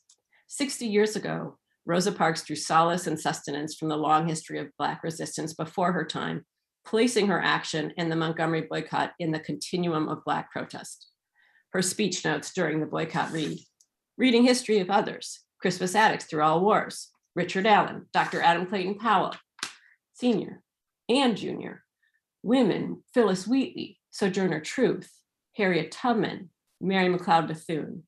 60 0.47 0.85
years 0.85 1.15
ago, 1.15 1.57
Rosa 1.85 2.11
Parks 2.11 2.43
drew 2.43 2.55
solace 2.55 3.07
and 3.07 3.19
sustenance 3.19 3.75
from 3.75 3.89
the 3.89 3.97
long 3.97 4.27
history 4.27 4.59
of 4.59 4.71
Black 4.77 5.03
resistance 5.03 5.53
before 5.53 5.91
her 5.91 6.05
time, 6.05 6.45
placing 6.85 7.27
her 7.27 7.41
action 7.41 7.91
in 7.97 8.09
the 8.09 8.15
Montgomery 8.15 8.61
boycott 8.61 9.11
in 9.19 9.31
the 9.31 9.39
continuum 9.39 10.07
of 10.07 10.23
Black 10.23 10.51
protest. 10.51 11.07
Her 11.71 11.81
speech 11.81 12.23
notes 12.23 12.53
during 12.53 12.79
the 12.79 12.85
boycott 12.85 13.31
read 13.31 13.59
Reading 14.17 14.43
history 14.43 14.79
of 14.79 14.91
others, 14.91 15.41
Crispus 15.59 15.95
Attucks 15.95 16.25
through 16.25 16.43
all 16.43 16.61
wars, 16.61 17.09
Richard 17.35 17.65
Allen, 17.65 18.05
Dr. 18.13 18.41
Adam 18.41 18.67
Clayton 18.67 18.95
Powell, 18.99 19.33
Sr. 20.13 20.61
and 21.09 21.35
Jr., 21.35 21.81
women, 22.43 23.03
Phyllis 23.13 23.47
Wheatley, 23.47 23.99
Sojourner 24.11 24.59
Truth, 24.59 25.11
Harriet 25.55 25.91
Tubman, 25.91 26.49
Mary 26.79 27.09
McLeod 27.09 27.47
Bethune. 27.47 28.03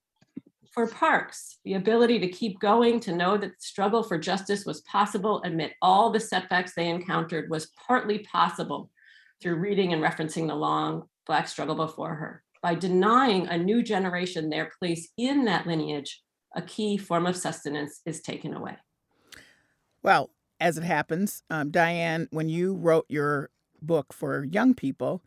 For 0.76 0.88
Parks, 0.88 1.60
the 1.64 1.76
ability 1.76 2.20
to 2.20 2.28
keep 2.28 2.60
going, 2.60 3.00
to 3.00 3.16
know 3.16 3.38
that 3.38 3.48
the 3.48 3.56
struggle 3.60 4.04
for 4.04 4.18
justice 4.18 4.66
was 4.66 4.82
possible 4.82 5.42
amid 5.46 5.72
all 5.82 6.12
the 6.12 6.20
setbacks 6.20 6.74
they 6.76 6.90
encountered 6.90 7.50
was 7.50 7.72
partly 7.88 8.20
possible 8.20 8.92
through 9.42 9.56
reading 9.56 9.94
and 9.94 10.04
referencing 10.04 10.50
the 10.50 10.56
long 10.56 11.04
Black 11.26 11.48
struggle 11.48 11.76
before 11.76 12.14
her. 12.16 12.44
By 12.62 12.76
denying 12.76 13.48
a 13.48 13.58
new 13.58 13.84
generation 13.84 14.50
their 14.50 14.70
place 14.78 15.08
in 15.18 15.46
that 15.46 15.66
lineage, 15.66 16.22
a 16.58 16.62
key 16.62 16.98
form 16.98 17.26
of 17.26 17.38
sustenance 17.38 18.02
is 18.06 18.20
taken 18.22 18.54
away. 18.54 18.76
Well, 20.04 20.30
as 20.60 20.78
it 20.78 20.84
happens, 20.84 21.42
um, 21.50 21.72
Diane, 21.72 22.28
when 22.32 22.50
you 22.50 22.76
wrote 22.76 23.06
your 23.08 23.50
book 23.82 24.12
for 24.12 24.44
young 24.44 24.74
people, 24.74 25.24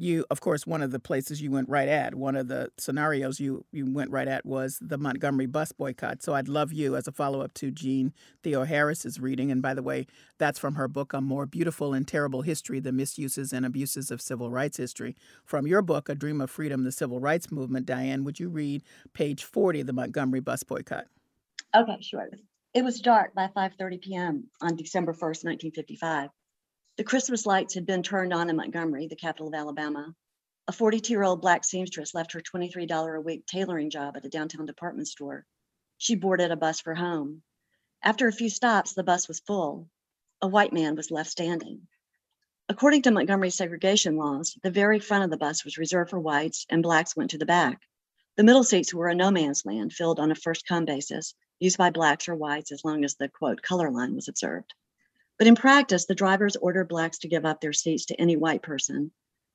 you, 0.00 0.24
of 0.30 0.40
course, 0.40 0.66
one 0.66 0.82
of 0.82 0.90
the 0.90 0.98
places 0.98 1.42
you 1.42 1.50
went 1.50 1.68
right 1.68 1.88
at, 1.88 2.14
one 2.14 2.36
of 2.36 2.48
the 2.48 2.70
scenarios 2.78 3.40
you, 3.40 3.64
you 3.72 3.90
went 3.90 4.10
right 4.10 4.28
at 4.28 4.44
was 4.44 4.78
the 4.80 4.98
Montgomery 4.98 5.46
bus 5.46 5.72
boycott. 5.72 6.22
So 6.22 6.34
I'd 6.34 6.48
love 6.48 6.72
you 6.72 6.96
as 6.96 7.06
a 7.06 7.12
follow 7.12 7.40
up 7.40 7.54
to 7.54 7.70
Jean 7.70 8.12
Theoharis's 8.42 9.20
reading. 9.20 9.50
And 9.50 9.62
by 9.62 9.74
the 9.74 9.82
way, 9.82 10.06
that's 10.38 10.58
from 10.58 10.74
her 10.74 10.88
book, 10.88 11.12
A 11.12 11.20
More 11.20 11.46
Beautiful 11.46 11.94
and 11.94 12.06
Terrible 12.06 12.42
History 12.42 12.80
The 12.80 12.92
Misuses 12.92 13.52
and 13.52 13.66
Abuses 13.66 14.10
of 14.10 14.20
Civil 14.20 14.50
Rights 14.50 14.76
History. 14.76 15.16
From 15.44 15.66
your 15.66 15.82
book, 15.82 16.08
A 16.08 16.14
Dream 16.14 16.40
of 16.40 16.50
Freedom 16.50 16.84
The 16.84 16.92
Civil 16.92 17.20
Rights 17.20 17.50
Movement, 17.52 17.86
Diane, 17.86 18.24
would 18.24 18.40
you 18.40 18.48
read 18.48 18.82
page 19.12 19.44
40 19.44 19.80
of 19.80 19.86
the 19.86 19.92
Montgomery 19.92 20.40
bus 20.40 20.62
boycott? 20.62 21.06
Okay, 21.74 21.98
sure. 22.00 22.28
It 22.72 22.84
was 22.84 23.00
dark 23.00 23.34
by 23.34 23.48
5:30 23.48 24.00
p.m. 24.00 24.44
on 24.60 24.76
December 24.76 25.12
1st, 25.12 25.44
1955. 25.44 26.30
The 26.96 27.04
Christmas 27.04 27.46
lights 27.46 27.74
had 27.74 27.86
been 27.86 28.02
turned 28.02 28.32
on 28.32 28.50
in 28.50 28.56
Montgomery, 28.56 29.06
the 29.06 29.16
capital 29.16 29.48
of 29.48 29.54
Alabama. 29.54 30.14
A 30.68 30.72
42-year-old 30.72 31.40
black 31.40 31.64
seamstress 31.64 32.14
left 32.14 32.32
her 32.32 32.40
$23 32.40 33.16
a 33.16 33.20
week 33.20 33.46
tailoring 33.46 33.90
job 33.90 34.16
at 34.16 34.24
a 34.24 34.28
downtown 34.28 34.66
department 34.66 35.08
store. 35.08 35.46
She 35.98 36.14
boarded 36.14 36.50
a 36.50 36.56
bus 36.56 36.80
for 36.80 36.94
home. 36.94 37.42
After 38.02 38.28
a 38.28 38.32
few 38.32 38.50
stops, 38.50 38.92
the 38.92 39.02
bus 39.02 39.28
was 39.28 39.40
full. 39.40 39.88
A 40.42 40.48
white 40.48 40.72
man 40.72 40.94
was 40.96 41.10
left 41.10 41.30
standing. 41.30 41.88
According 42.68 43.02
to 43.02 43.10
Montgomery 43.10 43.50
segregation 43.50 44.16
laws, 44.16 44.56
the 44.62 44.70
very 44.70 45.00
front 45.00 45.24
of 45.24 45.30
the 45.30 45.36
bus 45.36 45.64
was 45.64 45.76
reserved 45.76 46.10
for 46.10 46.20
whites 46.20 46.66
and 46.70 46.82
blacks 46.82 47.16
went 47.16 47.30
to 47.32 47.38
the 47.38 47.46
back. 47.46 47.82
The 48.36 48.44
middle 48.44 48.64
seats 48.64 48.94
were 48.94 49.08
a 49.08 49.14
no 49.14 49.30
man's 49.30 49.66
land 49.66 49.92
filled 49.92 50.20
on 50.20 50.30
a 50.30 50.34
first 50.34 50.66
come 50.66 50.84
basis, 50.84 51.34
used 51.58 51.78
by 51.78 51.90
blacks 51.90 52.28
or 52.28 52.36
whites 52.36 52.72
as 52.72 52.84
long 52.84 53.04
as 53.04 53.16
the 53.16 53.28
quote 53.28 53.60
color 53.60 53.90
line 53.90 54.14
was 54.14 54.28
observed. 54.28 54.72
But 55.40 55.46
in 55.46 55.54
practice, 55.54 56.04
the 56.04 56.14
drivers 56.14 56.56
ordered 56.56 56.90
blacks 56.90 57.20
to 57.20 57.28
give 57.28 57.46
up 57.46 57.62
their 57.62 57.72
seats 57.72 58.04
to 58.06 58.20
any 58.20 58.36
white 58.36 58.62
person. 58.62 59.10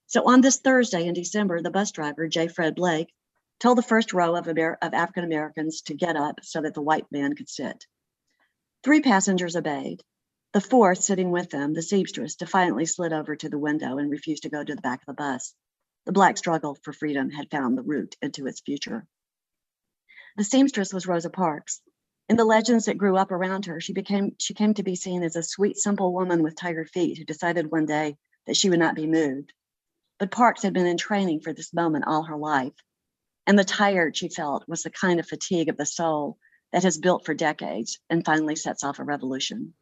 So 0.07 0.27
on 0.27 0.41
this 0.41 0.57
Thursday 0.57 1.05
in 1.05 1.13
December, 1.13 1.61
the 1.61 1.69
bus 1.69 1.91
driver, 1.91 2.27
J. 2.27 2.47
Fred 2.47 2.73
Blake, 2.73 3.13
told 3.59 3.77
the 3.77 3.83
first 3.83 4.11
row 4.11 4.35
of, 4.35 4.47
Amer- 4.47 4.79
of 4.81 4.95
African 4.95 5.25
Americans 5.25 5.83
to 5.83 5.93
get 5.93 6.15
up 6.15 6.39
so 6.41 6.63
that 6.63 6.73
the 6.73 6.81
white 6.81 7.05
man 7.11 7.35
could 7.35 7.47
sit. 7.47 7.85
Three 8.83 9.01
passengers 9.01 9.55
obeyed. 9.55 10.01
The 10.53 10.61
fourth, 10.61 11.03
sitting 11.03 11.29
with 11.29 11.51
them, 11.51 11.75
the 11.75 11.83
seamstress, 11.83 12.33
defiantly 12.33 12.87
slid 12.87 13.13
over 13.13 13.35
to 13.35 13.49
the 13.49 13.59
window 13.59 13.99
and 13.99 14.09
refused 14.09 14.41
to 14.41 14.49
go 14.49 14.63
to 14.63 14.73
the 14.73 14.81
back 14.81 15.01
of 15.01 15.05
the 15.05 15.13
bus. 15.13 15.53
The 16.07 16.13
black 16.13 16.39
struggle 16.39 16.79
for 16.81 16.93
freedom 16.93 17.29
had 17.29 17.51
found 17.51 17.77
the 17.77 17.83
route 17.83 18.15
into 18.23 18.47
its 18.47 18.59
future. 18.61 19.05
The 20.35 20.45
seamstress 20.45 20.91
was 20.91 21.05
Rosa 21.05 21.29
Parks. 21.29 21.79
In 22.27 22.37
the 22.37 22.45
legends 22.45 22.85
that 22.85 22.97
grew 22.97 23.17
up 23.17 23.31
around 23.31 23.65
her, 23.65 23.79
she 23.79 23.93
became 23.93 24.35
she 24.39 24.53
came 24.53 24.73
to 24.73 24.83
be 24.83 24.95
seen 24.95 25.21
as 25.21 25.35
a 25.35 25.43
sweet, 25.43 25.77
simple 25.77 26.13
woman 26.13 26.41
with 26.41 26.55
tiger 26.55 26.85
feet 26.85 27.17
who 27.17 27.23
decided 27.23 27.71
one 27.71 27.85
day 27.85 28.17
that 28.47 28.57
she 28.57 28.69
would 28.69 28.79
not 28.79 28.95
be 28.95 29.05
moved. 29.05 29.53
But 30.17 30.31
Parks 30.31 30.63
had 30.63 30.73
been 30.73 30.87
in 30.87 30.97
training 30.97 31.41
for 31.41 31.53
this 31.53 31.73
moment 31.73 32.05
all 32.07 32.23
her 32.23 32.37
life. 32.37 32.73
And 33.45 33.59
the 33.59 33.63
tired 33.63 34.17
she 34.17 34.29
felt 34.29 34.67
was 34.67 34.81
the 34.81 34.89
kind 34.89 35.19
of 35.19 35.27
fatigue 35.27 35.69
of 35.69 35.77
the 35.77 35.85
soul 35.85 36.37
that 36.71 36.83
has 36.83 36.97
built 36.97 37.25
for 37.25 37.35
decades 37.35 37.99
and 38.09 38.25
finally 38.25 38.55
sets 38.55 38.83
off 38.83 38.97
a 38.97 39.03
revolution. 39.03 39.73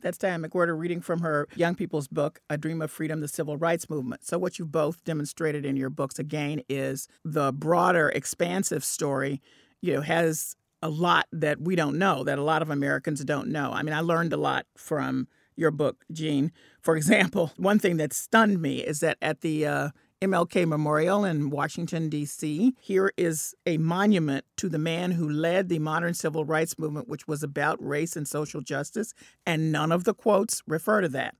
That's 0.00 0.18
Diane 0.18 0.42
McWhorter 0.42 0.78
reading 0.78 1.00
from 1.00 1.20
her 1.20 1.48
young 1.54 1.74
people's 1.74 2.08
book, 2.08 2.40
A 2.50 2.56
Dream 2.56 2.82
of 2.82 2.90
Freedom, 2.90 3.20
the 3.20 3.28
Civil 3.28 3.56
Rights 3.56 3.88
Movement. 3.88 4.24
So, 4.24 4.38
what 4.38 4.58
you've 4.58 4.72
both 4.72 5.02
demonstrated 5.04 5.64
in 5.64 5.76
your 5.76 5.90
books 5.90 6.18
again 6.18 6.62
is 6.68 7.08
the 7.24 7.52
broader, 7.52 8.08
expansive 8.10 8.84
story, 8.84 9.40
you 9.80 9.94
know, 9.94 10.00
has 10.00 10.56
a 10.82 10.88
lot 10.88 11.26
that 11.32 11.60
we 11.60 11.76
don't 11.76 11.98
know, 11.98 12.24
that 12.24 12.38
a 12.38 12.42
lot 12.42 12.62
of 12.62 12.70
Americans 12.70 13.24
don't 13.24 13.48
know. 13.48 13.70
I 13.72 13.82
mean, 13.82 13.94
I 13.94 14.00
learned 14.00 14.32
a 14.32 14.36
lot 14.36 14.66
from 14.76 15.28
your 15.56 15.70
book, 15.70 16.04
Jean. 16.12 16.52
For 16.80 16.96
example, 16.98 17.52
one 17.56 17.78
thing 17.78 17.96
that 17.98 18.12
stunned 18.12 18.60
me 18.60 18.78
is 18.80 19.00
that 19.00 19.18
at 19.22 19.40
the 19.40 19.66
uh, 19.66 19.88
MLK 20.20 20.66
Memorial 20.66 21.24
in 21.24 21.50
Washington, 21.50 22.08
D.C., 22.08 22.74
here 22.80 23.12
is 23.16 23.54
a 23.66 23.76
monument 23.78 24.44
to 24.56 24.68
the 24.68 24.78
man 24.78 25.12
who 25.12 25.28
led 25.28 25.68
the 25.68 25.78
modern 25.78 26.14
civil 26.14 26.44
rights 26.44 26.78
movement, 26.78 27.08
which 27.08 27.26
was 27.26 27.42
about 27.42 27.84
race 27.84 28.16
and 28.16 28.26
social 28.26 28.60
justice, 28.60 29.14
and 29.46 29.72
none 29.72 29.92
of 29.92 30.04
the 30.04 30.14
quotes 30.14 30.62
refer 30.66 31.00
to 31.00 31.08
that. 31.08 31.34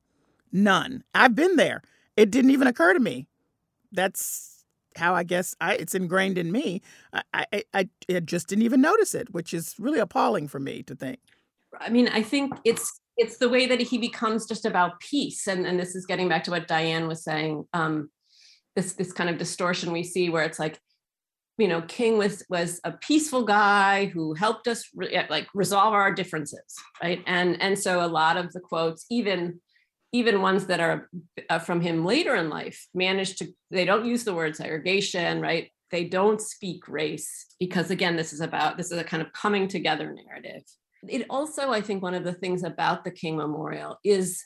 None. 0.50 1.04
I've 1.14 1.34
been 1.34 1.56
there. 1.56 1.82
It 2.16 2.30
didn't 2.30 2.50
even 2.50 2.66
occur 2.66 2.92
to 2.92 3.00
me. 3.00 3.26
That's 3.92 4.51
how 4.96 5.14
I 5.14 5.22
guess 5.22 5.54
I, 5.60 5.74
it's 5.74 5.94
ingrained 5.94 6.38
in 6.38 6.52
me. 6.52 6.82
I, 7.12 7.22
I, 7.34 7.62
I, 7.74 7.88
I 8.08 8.20
just 8.20 8.48
didn't 8.48 8.64
even 8.64 8.80
notice 8.80 9.14
it, 9.14 9.32
which 9.32 9.54
is 9.54 9.74
really 9.78 9.98
appalling 9.98 10.48
for 10.48 10.60
me 10.60 10.82
to 10.84 10.94
think. 10.94 11.20
I 11.80 11.88
mean, 11.90 12.08
I 12.08 12.22
think 12.22 12.54
it's 12.64 13.00
it's 13.16 13.36
the 13.38 13.48
way 13.48 13.66
that 13.66 13.80
he 13.80 13.98
becomes 13.98 14.46
just 14.46 14.64
about 14.64 15.00
peace, 15.00 15.46
and 15.46 15.66
and 15.66 15.78
this 15.78 15.94
is 15.94 16.06
getting 16.06 16.28
back 16.28 16.44
to 16.44 16.50
what 16.50 16.68
Diane 16.68 17.08
was 17.08 17.24
saying. 17.24 17.64
Um, 17.72 18.10
this 18.74 18.94
this 18.94 19.12
kind 19.12 19.30
of 19.30 19.38
distortion 19.38 19.92
we 19.92 20.02
see 20.02 20.30
where 20.30 20.44
it's 20.44 20.58
like 20.58 20.78
you 21.58 21.68
know 21.68 21.82
king 21.82 22.18
was 22.18 22.44
was 22.48 22.80
a 22.84 22.92
peaceful 22.92 23.44
guy 23.44 24.06
who 24.06 24.34
helped 24.34 24.66
us 24.66 24.88
re- 24.94 25.26
like 25.28 25.46
resolve 25.54 25.92
our 25.92 26.12
differences 26.12 26.74
right 27.02 27.22
and 27.26 27.60
and 27.60 27.78
so 27.78 28.04
a 28.04 28.08
lot 28.08 28.36
of 28.36 28.52
the 28.52 28.60
quotes 28.60 29.04
even 29.10 29.60
even 30.12 30.42
ones 30.42 30.66
that 30.66 30.80
are 30.80 31.08
uh, 31.48 31.58
from 31.58 31.80
him 31.80 32.04
later 32.04 32.34
in 32.36 32.50
life 32.50 32.86
manage 32.94 33.36
to 33.36 33.48
they 33.70 33.84
don't 33.84 34.04
use 34.04 34.24
the 34.24 34.34
word 34.34 34.54
segregation 34.54 35.40
right? 35.40 35.70
They 35.90 36.04
don't 36.04 36.40
speak 36.40 36.88
race 36.88 37.46
because 37.58 37.90
again 37.90 38.16
this 38.16 38.32
is 38.32 38.40
about 38.40 38.76
this 38.76 38.90
is 38.90 38.98
a 38.98 39.04
kind 39.04 39.22
of 39.22 39.32
coming 39.32 39.68
together 39.68 40.12
narrative. 40.12 40.62
It 41.08 41.26
also 41.28 41.70
i 41.72 41.80
think 41.80 42.02
one 42.02 42.14
of 42.14 42.24
the 42.24 42.34
things 42.34 42.62
about 42.62 43.04
the 43.04 43.10
king 43.10 43.36
memorial 43.36 43.98
is 44.04 44.44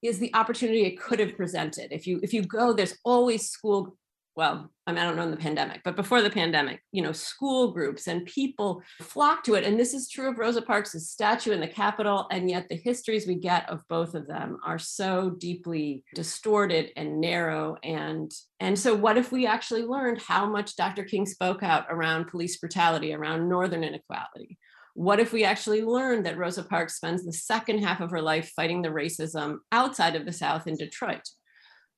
is 0.00 0.18
the 0.18 0.32
opportunity 0.34 0.84
it 0.84 1.00
could 1.00 1.18
have 1.18 1.36
presented. 1.36 1.92
If 1.92 2.06
you 2.06 2.20
if 2.22 2.32
you 2.32 2.42
go 2.42 2.72
there's 2.72 2.96
always 3.04 3.50
school 3.50 3.96
well, 4.38 4.70
I 4.86 4.92
mean, 4.92 5.00
I 5.00 5.04
don't 5.04 5.16
know 5.16 5.24
in 5.24 5.32
the 5.32 5.36
pandemic, 5.36 5.80
but 5.82 5.96
before 5.96 6.22
the 6.22 6.30
pandemic, 6.30 6.80
you 6.92 7.02
know, 7.02 7.10
school 7.10 7.72
groups 7.72 8.06
and 8.06 8.24
people 8.24 8.84
flock 9.00 9.42
to 9.42 9.56
it. 9.56 9.64
And 9.64 9.78
this 9.78 9.92
is 9.92 10.08
true 10.08 10.30
of 10.30 10.38
Rosa 10.38 10.62
Parks' 10.62 10.92
statue 11.08 11.50
in 11.50 11.58
the 11.58 11.66
Capitol. 11.66 12.28
And 12.30 12.48
yet 12.48 12.68
the 12.68 12.76
histories 12.76 13.26
we 13.26 13.34
get 13.34 13.68
of 13.68 13.82
both 13.88 14.14
of 14.14 14.28
them 14.28 14.60
are 14.64 14.78
so 14.78 15.30
deeply 15.30 16.04
distorted 16.14 16.92
and 16.96 17.20
narrow. 17.20 17.78
And, 17.82 18.30
and 18.60 18.78
so 18.78 18.94
what 18.94 19.18
if 19.18 19.32
we 19.32 19.44
actually 19.44 19.82
learned 19.82 20.22
how 20.22 20.48
much 20.48 20.76
Dr. 20.76 21.02
King 21.02 21.26
spoke 21.26 21.64
out 21.64 21.86
around 21.90 22.28
police 22.28 22.58
brutality, 22.58 23.12
around 23.12 23.48
Northern 23.48 23.82
inequality? 23.82 24.56
What 24.94 25.18
if 25.18 25.32
we 25.32 25.42
actually 25.42 25.82
learned 25.82 26.26
that 26.26 26.38
Rosa 26.38 26.62
Parks 26.62 26.94
spends 26.94 27.26
the 27.26 27.32
second 27.32 27.80
half 27.80 28.00
of 28.00 28.12
her 28.12 28.22
life 28.22 28.52
fighting 28.54 28.82
the 28.82 28.90
racism 28.90 29.56
outside 29.72 30.14
of 30.14 30.26
the 30.26 30.32
South 30.32 30.68
in 30.68 30.76
Detroit? 30.76 31.28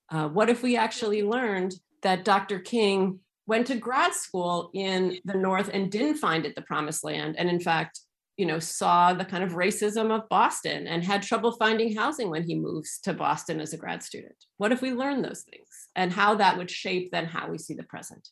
Uh, 0.08 0.28
what 0.28 0.48
if 0.48 0.62
we 0.62 0.78
actually 0.78 1.22
learned 1.22 1.74
that 2.02 2.24
Dr. 2.24 2.58
King 2.58 3.20
went 3.46 3.66
to 3.66 3.74
grad 3.74 4.14
school 4.14 4.70
in 4.74 5.18
the 5.24 5.34
North 5.34 5.70
and 5.72 5.90
didn't 5.90 6.18
find 6.18 6.46
it 6.46 6.54
the 6.54 6.62
promised 6.62 7.04
land. 7.04 7.36
And 7.36 7.48
in 7.48 7.60
fact, 7.60 8.00
you 8.36 8.46
know, 8.46 8.58
saw 8.58 9.12
the 9.12 9.24
kind 9.24 9.44
of 9.44 9.52
racism 9.52 10.10
of 10.10 10.28
Boston 10.28 10.86
and 10.86 11.04
had 11.04 11.22
trouble 11.22 11.52
finding 11.52 11.94
housing 11.94 12.30
when 12.30 12.42
he 12.42 12.54
moves 12.54 12.98
to 13.00 13.12
Boston 13.12 13.60
as 13.60 13.72
a 13.72 13.76
grad 13.76 14.02
student. 14.02 14.36
What 14.56 14.72
if 14.72 14.80
we 14.80 14.92
learn 14.92 15.20
those 15.20 15.42
things 15.42 15.68
and 15.94 16.12
how 16.12 16.36
that 16.36 16.56
would 16.56 16.70
shape 16.70 17.10
then 17.12 17.26
how 17.26 17.50
we 17.50 17.58
see 17.58 17.74
the 17.74 17.82
present? 17.82 18.28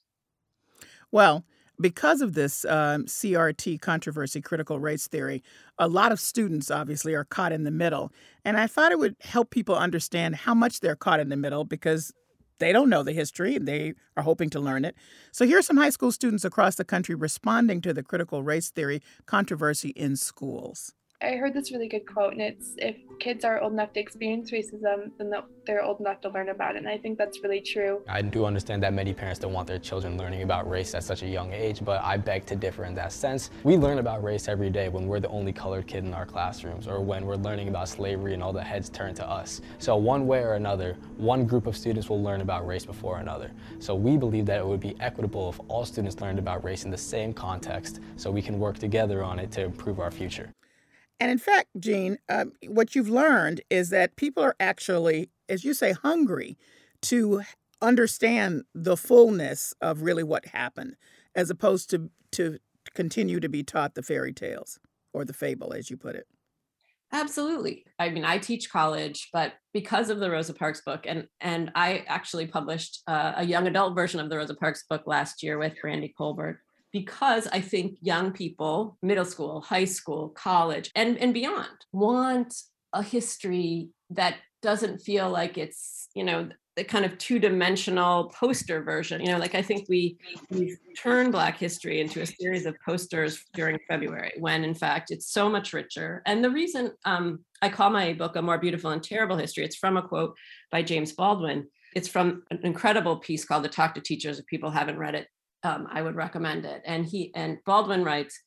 Well, 1.13 1.45
because 1.81 2.21
of 2.21 2.35
this 2.35 2.65
um, 2.65 3.05
CRT 3.05 3.81
controversy, 3.81 4.41
critical 4.41 4.81
race 4.81 5.07
theory, 5.09 5.43
a 5.79 5.89
lot 5.89 6.13
of 6.13 6.21
students 6.21 6.71
obviously 6.71 7.15
are 7.15 7.25
caught 7.25 7.53
in 7.53 7.65
the 7.65 7.71
middle. 7.71 8.13
And 8.45 8.57
I 8.57 8.67
thought 8.67 8.93
it 8.93 8.99
would 8.99 9.17
help 9.21 9.51
people 9.51 9.77
understand 9.77 10.37
how 10.37 10.55
much 10.55 10.81
they're 10.81 10.97
caught 10.97 11.21
in 11.21 11.29
the 11.29 11.37
middle 11.37 11.65
because 11.65 12.13
they 12.59 12.73
don't 12.73 12.91
know 12.91 13.03
the 13.03 13.13
history 13.13 13.57
and 13.57 13.67
they 13.67 13.95
are 14.17 14.23
hoping 14.23 14.51
to 14.51 14.61
learn 14.61 14.85
it. 14.85 14.95
So 15.33 15.47
here 15.47 15.59
are 15.59 15.63
some 15.63 15.77
high 15.77 15.91
school 15.91 16.13
students 16.13 16.45
across 16.45 16.77
the 16.77 16.85
country 16.85 17.15
responding 17.15 17.81
to 17.83 17.95
the 17.95 18.03
critical 18.03 18.43
race 18.43 18.71
theory 18.71 19.03
controversy 19.27 19.91
in 19.91 20.17
schools. 20.17 20.95
I 21.21 21.33
heard 21.33 21.53
this 21.53 21.73
really 21.73 21.89
good 21.89 22.07
quote, 22.07 22.33
and 22.33 22.41
it's 22.41 22.75
if 22.79 22.97
kids 23.19 23.45
are 23.45 23.61
old 23.61 23.73
enough 23.73 23.93
to 23.95 24.01
experience 24.01 24.53
racism, 24.53 25.11
then 25.19 25.33
they're 25.67 25.83
old 25.83 25.99
enough 25.99 26.21
to 26.21 26.29
learn 26.29 26.49
about 26.51 26.77
it. 26.77 26.79
And 26.79 26.89
I 26.89 26.97
think 26.97 27.19
that's 27.19 27.43
really 27.43 27.61
true. 27.61 28.03
I 28.09 28.23
do 28.23 28.45
understand 28.45 28.85
that 28.85 28.95
many 28.95 29.13
parents 29.13 29.41
don't 29.41 29.53
want 29.53 29.67
their 29.67 29.81
children 29.81 30.17
learning 30.17 30.43
about 30.43 30.71
race 30.71 30.95
at 30.95 31.03
such 31.03 31.25
a 31.25 31.27
young 31.27 31.53
age, 31.53 31.85
but 31.85 32.01
I 32.05 32.19
beg 32.19 32.47
to 32.47 32.55
differ 32.55 32.85
in 32.85 32.95
that 32.95 33.11
sense. 33.11 33.51
We 33.65 33.77
learn 33.77 33.99
about 33.99 34.23
race 34.23 34.47
every 34.47 34.71
day 34.71 34.89
when 34.89 35.09
we're 35.09 35.19
the 35.19 35.29
only 35.31 35.53
colored 35.53 35.89
kid 35.89 36.05
in 36.05 36.15
our 36.15 36.25
classrooms, 36.25 36.87
or 36.87 37.01
when 37.01 37.27
we're 37.27 37.35
learning 37.35 37.67
about 37.67 37.89
slavery 37.89 38.33
and 38.33 38.41
all 38.41 38.53
the 38.53 38.63
heads 38.63 38.89
turn 38.89 39.13
to 39.17 39.29
us. 39.29 39.61
So, 39.79 39.97
one 39.97 40.25
way 40.25 40.43
or 40.43 40.55
another, 40.55 40.97
one 41.17 41.47
group 41.47 41.67
of 41.67 41.77
students 41.77 42.09
will 42.09 42.23
learn 42.23 42.43
about 42.43 42.65
race 42.65 42.87
before 42.87 43.19
another. 43.19 43.51
So, 43.81 43.97
we 43.97 44.17
believe 44.17 44.47
that 44.47 44.61
it 44.61 44.67
would 44.67 44.79
be 44.79 44.95
equitable 45.01 45.51
if 45.51 45.59
all 45.67 45.85
students 45.85 46.21
learned 46.21 46.39
about 46.39 46.63
race 46.63 46.85
in 46.85 46.93
the 46.93 46.97
same 46.97 47.33
context 47.33 47.99
so 48.15 48.31
we 48.31 48.41
can 48.41 48.61
work 48.61 48.79
together 48.79 49.25
on 49.25 49.41
it 49.41 49.51
to 49.53 49.65
improve 49.65 49.99
our 49.99 50.13
future. 50.13 50.53
And 51.21 51.31
in 51.31 51.39
fact, 51.39 51.69
Jean, 51.79 52.19
um, 52.29 52.53
what 52.69 52.95
you've 52.95 53.09
learned 53.09 53.61
is 53.71 53.91
that 53.91 54.17
people 54.17 54.43
are 54.43 54.57
actually, 54.61 55.31
as 55.49 55.65
you 55.65 55.75
say, 55.75 55.93
hungry 55.93 56.57
to 57.03 57.43
understand 57.81 58.65
the 58.75 58.97
fullness 58.97 59.75
of 59.81 60.03
really 60.03 60.23
what 60.23 60.47
happened, 60.47 60.97
as 61.35 61.51
opposed 61.51 61.91
to 61.91 62.11
to 62.33 62.59
continue 62.95 63.41
to 63.41 63.49
be 63.49 63.63
taught 63.63 63.95
the 63.95 64.03
fairy 64.03 64.33
tales 64.33 64.79
or 65.13 65.25
the 65.25 65.33
fable, 65.33 65.73
as 65.73 65.91
you 65.91 65.97
put 65.97 66.15
it. 66.15 66.27
Absolutely. 67.11 67.87
I 67.99 68.11
mean, 68.11 68.25
I 68.25 68.39
teach 68.39 68.71
college, 68.71 69.31
but 69.33 69.55
because 69.73 70.11
of 70.11 70.21
the 70.21 70.31
Rosa 70.31 70.53
Parks 70.53 70.83
book, 70.83 71.07
and 71.07 71.27
and 71.41 71.73
I 71.75 72.05
actually 72.07 72.47
published 72.47 73.03
uh, 73.07 73.33
a 73.37 73.45
young 73.45 73.67
adult 73.67 73.95
version 73.95 74.21
of 74.21 74.29
the 74.29 74.37
Rosa 74.37 74.55
Parks 74.55 74.85
book 74.89 75.03
last 75.07 75.43
year 75.43 75.59
with 75.59 75.75
Brandy 75.81 76.13
Colbert 76.17 76.61
because 76.93 77.47
I 77.49 77.61
think 77.61 77.99
young 78.01 78.33
people, 78.33 78.97
middle 79.03 79.25
school, 79.25 79.61
high 79.61 79.85
school, 79.85 80.31
college, 80.31 80.91
and, 80.95 81.19
and 81.19 81.35
beyond, 81.35 81.69
want 81.93 82.55
a 82.93 83.03
history 83.03 83.91
that 84.11 84.37
doesn't 84.63 84.99
feel 85.01 85.31
like 85.31 85.59
it's, 85.59 86.09
you 86.15 86.25
know, 86.25 86.49
the 86.79 86.85
kind 86.85 87.05
of 87.05 87.19
two-dimensional 87.19 88.33
poster 88.39 88.85
version. 88.85 89.21
You 89.21 89.33
know, 89.33 89.39
like 89.39 89.57
I 89.57 89.63
think 89.63 89.89
we 89.89 90.17
we 90.51 90.77
turned 90.97 91.33
Black 91.33 91.59
history 91.59 92.01
into 92.01 92.23
a 92.23 92.27
series 92.27 92.67
of 92.67 92.77
posters 92.87 93.45
during 93.53 93.81
February, 93.89 94.33
when 94.39 94.63
in 94.63 94.75
fact 94.75 95.11
it's 95.11 95.33
so 95.33 95.49
much 95.49 95.73
richer. 95.73 96.23
And 96.25 96.43
the 96.43 96.51
reason 96.51 96.93
um, 97.05 97.41
I 97.63 97.69
call 97.69 97.91
my 97.91 98.13
book 98.13 98.37
a 98.37 98.43
more 98.43 98.59
beautiful 98.59 98.93
and 98.93 99.03
terrible 99.03 99.37
history, 99.37 99.65
it's 99.65 99.75
from 99.75 99.97
a 99.97 100.03
quote 100.03 100.37
by 100.71 100.83
James 100.83 101.13
Baldwin. 101.13 101.67
It's 101.97 102.07
from 102.07 102.45
an 102.53 102.61
incredible 102.63 103.17
piece 103.17 103.45
called 103.45 103.65
"The 103.65 103.69
Talk 103.69 103.95
to 103.97 104.01
Teachers." 104.01 104.39
If 104.39 104.47
people 104.47 104.71
haven't 104.71 104.99
read 104.99 105.17
it, 105.17 105.27
um, 105.63 105.89
I 105.91 106.03
would 106.03 106.17
recommend 106.17 106.65
it. 106.65 106.83
And 106.85 107.05
he 107.05 107.33
and 107.35 107.59
Baldwin 107.65 108.05
writes, 108.05 108.41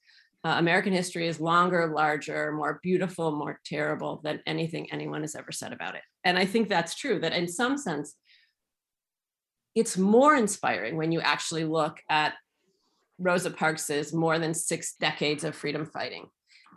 uh, 0.44 0.56
American 0.58 0.94
history 0.94 1.28
is 1.28 1.40
longer, 1.40 1.88
larger, 1.88 2.52
more 2.52 2.80
beautiful, 2.82 3.32
more 3.32 3.60
terrible 3.64 4.22
than 4.24 4.42
anything 4.48 4.92
anyone 4.92 5.22
has 5.22 5.36
ever 5.36 5.52
said 5.52 5.72
about 5.72 5.96
it. 5.96 6.02
And 6.24 6.38
I 6.38 6.46
think 6.46 6.68
that's 6.68 6.96
true. 6.96 7.20
That 7.20 7.34
in 7.34 7.48
some 7.48 7.78
sense, 7.78 8.16
it's 9.76 9.98
more 9.98 10.36
inspiring 10.36 10.98
when 10.98 11.12
you 11.12 11.22
actually 11.22 11.66
look 11.66 12.00
at 12.10 12.34
Rosa 13.20 13.52
Parks's 13.52 14.14
more 14.14 14.40
than 14.40 14.54
six 14.54 14.96
decades 14.96 15.44
of 15.44 15.56
freedom 15.56 15.86
fighting. 15.86 16.26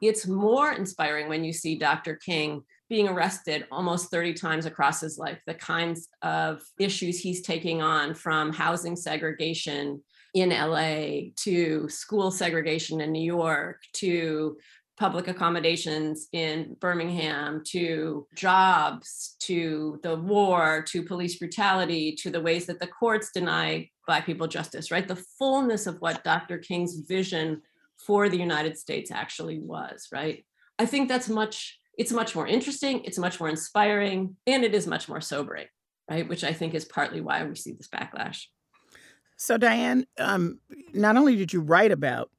It's 0.02 0.26
more 0.26 0.72
inspiring 0.72 1.28
when 1.28 1.42
you 1.42 1.52
see 1.52 1.78
Dr. 1.78 2.16
King 2.16 2.62
being 2.90 3.08
arrested 3.08 3.66
almost 3.72 4.10
30 4.10 4.34
times 4.34 4.66
across 4.66 5.00
his 5.00 5.16
life, 5.18 5.40
the 5.46 5.54
kinds 5.54 6.08
of 6.20 6.60
issues 6.78 7.18
he's 7.18 7.40
taking 7.40 7.80
on 7.80 8.14
from 8.14 8.52
housing 8.52 8.94
segregation 8.94 10.02
in 10.34 10.50
LA 10.50 11.30
to 11.36 11.88
school 11.88 12.30
segregation 12.30 13.00
in 13.00 13.12
New 13.12 13.24
York 13.24 13.80
to 13.94 14.56
public 14.96 15.28
accommodations 15.28 16.28
in 16.32 16.76
Birmingham 16.80 17.62
to 17.66 18.26
jobs 18.34 19.36
to 19.40 19.98
the 20.02 20.16
war 20.16 20.84
to 20.88 21.02
police 21.02 21.38
brutality 21.38 22.14
to 22.16 22.30
the 22.30 22.40
ways 22.40 22.66
that 22.66 22.78
the 22.78 22.86
courts 22.86 23.30
deny 23.32 23.88
black 24.06 24.26
people 24.26 24.46
justice 24.46 24.90
right? 24.90 25.08
The 25.08 25.24
fullness 25.38 25.86
of 25.86 26.00
what 26.00 26.24
Dr. 26.24 26.58
King's 26.58 26.96
vision 27.08 27.62
for 27.96 28.28
the 28.28 28.38
United 28.38 28.76
States 28.76 29.10
actually 29.10 29.58
was 29.58 30.08
right? 30.12 30.44
I 30.78 30.86
think 30.86 31.08
that's 31.08 31.28
much 31.28 31.78
it's 31.96 32.12
much 32.12 32.34
more 32.34 32.46
interesting 32.46 33.04
it's 33.04 33.18
much 33.18 33.38
more 33.38 33.48
inspiring 33.48 34.36
and 34.46 34.64
it 34.64 34.74
is 34.74 34.86
much 34.86 35.08
more 35.08 35.20
sobering 35.20 35.66
right? 36.10 36.28
Which 36.28 36.44
i 36.44 36.52
think 36.52 36.74
is 36.74 36.84
partly 36.84 37.20
why 37.20 37.44
we 37.44 37.56
see 37.56 37.72
this 37.72 37.88
backlash 37.88 38.44
so, 39.36 39.56
Diane, 39.56 40.06
um, 40.18 40.60
not 40.92 41.16
only 41.16 41.36
did 41.36 41.52
you 41.52 41.60
write 41.60 41.92
about 41.92 42.30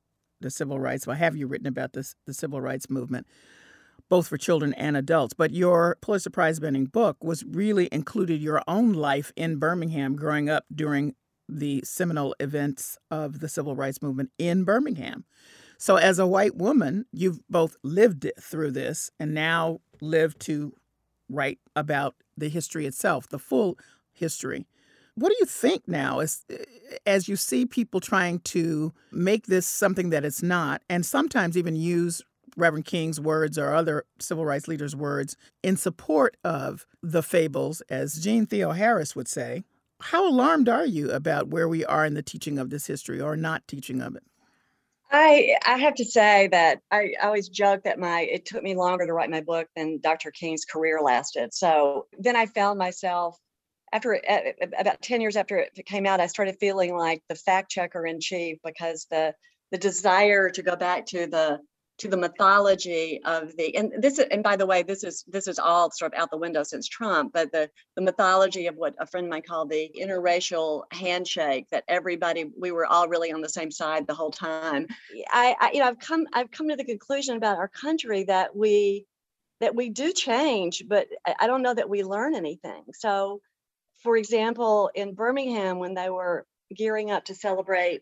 the 0.42 0.50
civil 0.50 0.80
rights, 0.80 1.06
well, 1.06 1.16
have 1.16 1.36
you 1.36 1.48
written 1.48 1.68
about 1.68 1.94
this, 1.94 2.16
the 2.26 2.34
civil 2.34 2.62
rights 2.62 2.90
movement, 2.90 3.28
both 4.10 4.28
for 4.28 4.38
children 4.38 4.74
and 4.76 4.96
adults, 4.96 5.34
but 5.34 5.52
your 5.52 5.98
Pulitzer 6.02 6.30
Prize 6.30 6.62
winning 6.62 6.86
book 6.86 7.24
was 7.24 7.44
really 7.44 7.90
included 7.92 8.42
your 8.42 8.62
own 8.68 8.94
life 8.94 9.32
in 9.36 9.58
Birmingham 9.58 10.16
growing 10.16 10.50
up 10.50 10.66
during 10.74 11.16
the 11.50 11.82
seminal 11.84 12.36
events 12.40 12.98
of 13.12 13.40
the 13.40 13.50
civil 13.50 13.76
rights 13.76 14.02
movement 14.02 14.32
in 14.38 14.64
Birmingham. 14.64 15.26
So, 15.78 15.98
as 15.98 16.20
a 16.20 16.28
white 16.28 16.56
woman, 16.56 17.06
you've 17.12 17.40
both 17.50 17.76
lived 17.84 18.32
through 18.40 18.72
this 18.72 19.12
and 19.20 19.34
now 19.34 19.82
live 20.02 20.38
to 20.40 20.74
write 21.30 21.60
about 21.76 22.16
the 22.38 22.50
history 22.50 22.86
itself, 22.86 23.28
the 23.28 23.40
full 23.40 23.78
history. 24.14 24.66
What 25.16 25.30
do 25.30 25.36
you 25.40 25.46
think 25.46 25.88
now 25.88 26.20
as 26.20 26.44
eh, 26.50 26.58
as 27.06 27.28
you 27.28 27.36
see 27.36 27.66
people 27.66 28.00
trying 28.00 28.40
to 28.40 28.94
make 29.12 29.48
this 29.48 29.66
something 29.66 30.10
that 30.10 30.26
it's 30.26 30.44
not 30.44 30.82
and 30.90 31.06
sometimes 31.06 31.58
even 31.58 31.76
use 31.76 32.22
Reverend 32.58 32.86
King's 32.86 33.20
words 33.20 33.58
or 33.58 33.74
other 33.74 34.06
civil 34.20 34.46
rights 34.46 34.68
leaders' 34.68 34.96
words 34.96 35.36
in 35.64 35.78
support 35.78 36.38
of 36.44 36.86
the 37.04 37.22
fables, 37.24 37.82
as 37.90 38.16
Jean 38.24 38.46
Theoharis 38.46 39.16
would 39.16 39.28
say. 39.28 39.64
How 40.02 40.28
alarmed 40.28 40.70
are 40.70 40.86
you 40.86 41.12
about 41.12 41.48
where 41.48 41.68
we 41.68 41.86
are 41.86 42.06
in 42.06 42.14
the 42.14 42.22
teaching 42.22 42.60
of 42.60 42.70
this 42.70 42.88
history 42.88 43.20
or 43.20 43.36
not 43.36 43.68
teaching 43.68 44.02
of 44.02 44.16
it? 44.16 44.24
I 45.12 45.56
I 45.66 45.78
have 45.78 45.96
to 45.96 46.06
say 46.06 46.50
that 46.52 46.80
I, 46.92 47.14
I 47.22 47.28
always 47.28 47.48
joke 47.48 47.84
that 47.84 48.00
my 48.00 48.22
it 48.22 48.46
took 48.46 48.64
me 48.64 48.76
longer 48.76 49.06
to 49.06 49.14
write 49.14 49.30
my 49.30 49.42
book 49.42 49.68
than 49.76 50.00
Dr. 50.00 50.32
King's 50.32 50.66
career 50.66 51.00
lasted. 51.02 51.54
So 51.54 52.08
then 52.18 52.36
I 52.36 52.48
found 52.48 52.80
myself 52.80 53.38
after 53.92 54.22
about 54.78 55.02
10 55.02 55.22
years 55.22 55.36
after 55.36 55.58
it 55.58 55.86
came 55.86 56.06
out, 56.06 56.20
I 56.20 56.28
started 56.28 56.58
feeling 56.60 56.96
like 56.96 57.24
the 57.30 57.36
fact 57.36 57.72
checker 57.72 58.06
in 58.06 58.20
chief 58.20 58.58
because 58.64 59.08
the 59.10 59.34
the 59.72 59.78
desire 59.78 60.50
to 60.50 60.62
go 60.62 60.76
back 60.76 61.06
to 61.08 61.28
the 61.28 61.60
to 61.98 62.10
the 62.10 62.18
mythology 62.18 63.22
of 63.24 63.56
the 63.56 63.76
and 63.76 63.92
this 64.00 64.20
and 64.20 64.44
by 64.44 64.56
the 64.56 64.66
way 64.66 64.84
this 64.84 65.04
is 65.04 65.24
this 65.28 65.48
is 65.48 65.58
all 65.58 65.90
sort 65.92 66.14
of 66.14 66.20
out 66.20 66.30
the 66.30 66.38
window 66.38 66.62
since 66.62 66.88
trump 66.90 67.32
but 67.34 67.52
the 67.54 67.70
the 67.96 68.02
mythology 68.02 68.68
of 68.68 68.76
what 68.76 68.94
a 69.00 69.06
friend 69.06 69.30
might 69.30 69.48
call 69.48 69.66
the 69.66 69.90
interracial 70.00 70.84
handshake 70.92 71.68
that 71.72 71.86
everybody 71.88 72.52
we 72.60 72.72
were 72.72 72.86
all 72.86 73.08
really 73.08 73.32
on 73.32 73.42
the 73.42 73.50
same 73.50 73.72
side 73.72 74.06
the 74.08 74.14
whole 74.14 74.32
time. 74.32 74.88
I, 75.32 75.56
I 75.60 75.72
you 75.72 75.80
know 75.80 75.88
i've 75.88 76.00
come 76.00 76.28
i've 76.34 76.52
come 76.52 76.68
to 76.70 76.76
the 76.76 76.84
conclusion 76.84 77.38
about 77.38 77.58
our 77.58 77.70
country 77.70 78.24
that 78.26 78.56
we 78.56 79.06
that 79.62 79.74
we 79.74 79.90
do 79.90 80.12
change 80.12 80.84
but 80.88 81.08
i 81.40 81.48
don't 81.48 81.62
know 81.62 81.74
that 81.74 81.90
we 81.90 82.04
learn 82.04 82.36
anything. 82.36 82.84
So 82.94 83.42
for 84.06 84.16
example 84.16 84.90
in 84.96 85.14
birmingham 85.14 85.80
when 85.80 85.94
they 85.94 86.10
were 86.10 86.46
gearing 86.74 87.12
up 87.12 87.26
to 87.26 87.36
celebrate 87.36 88.02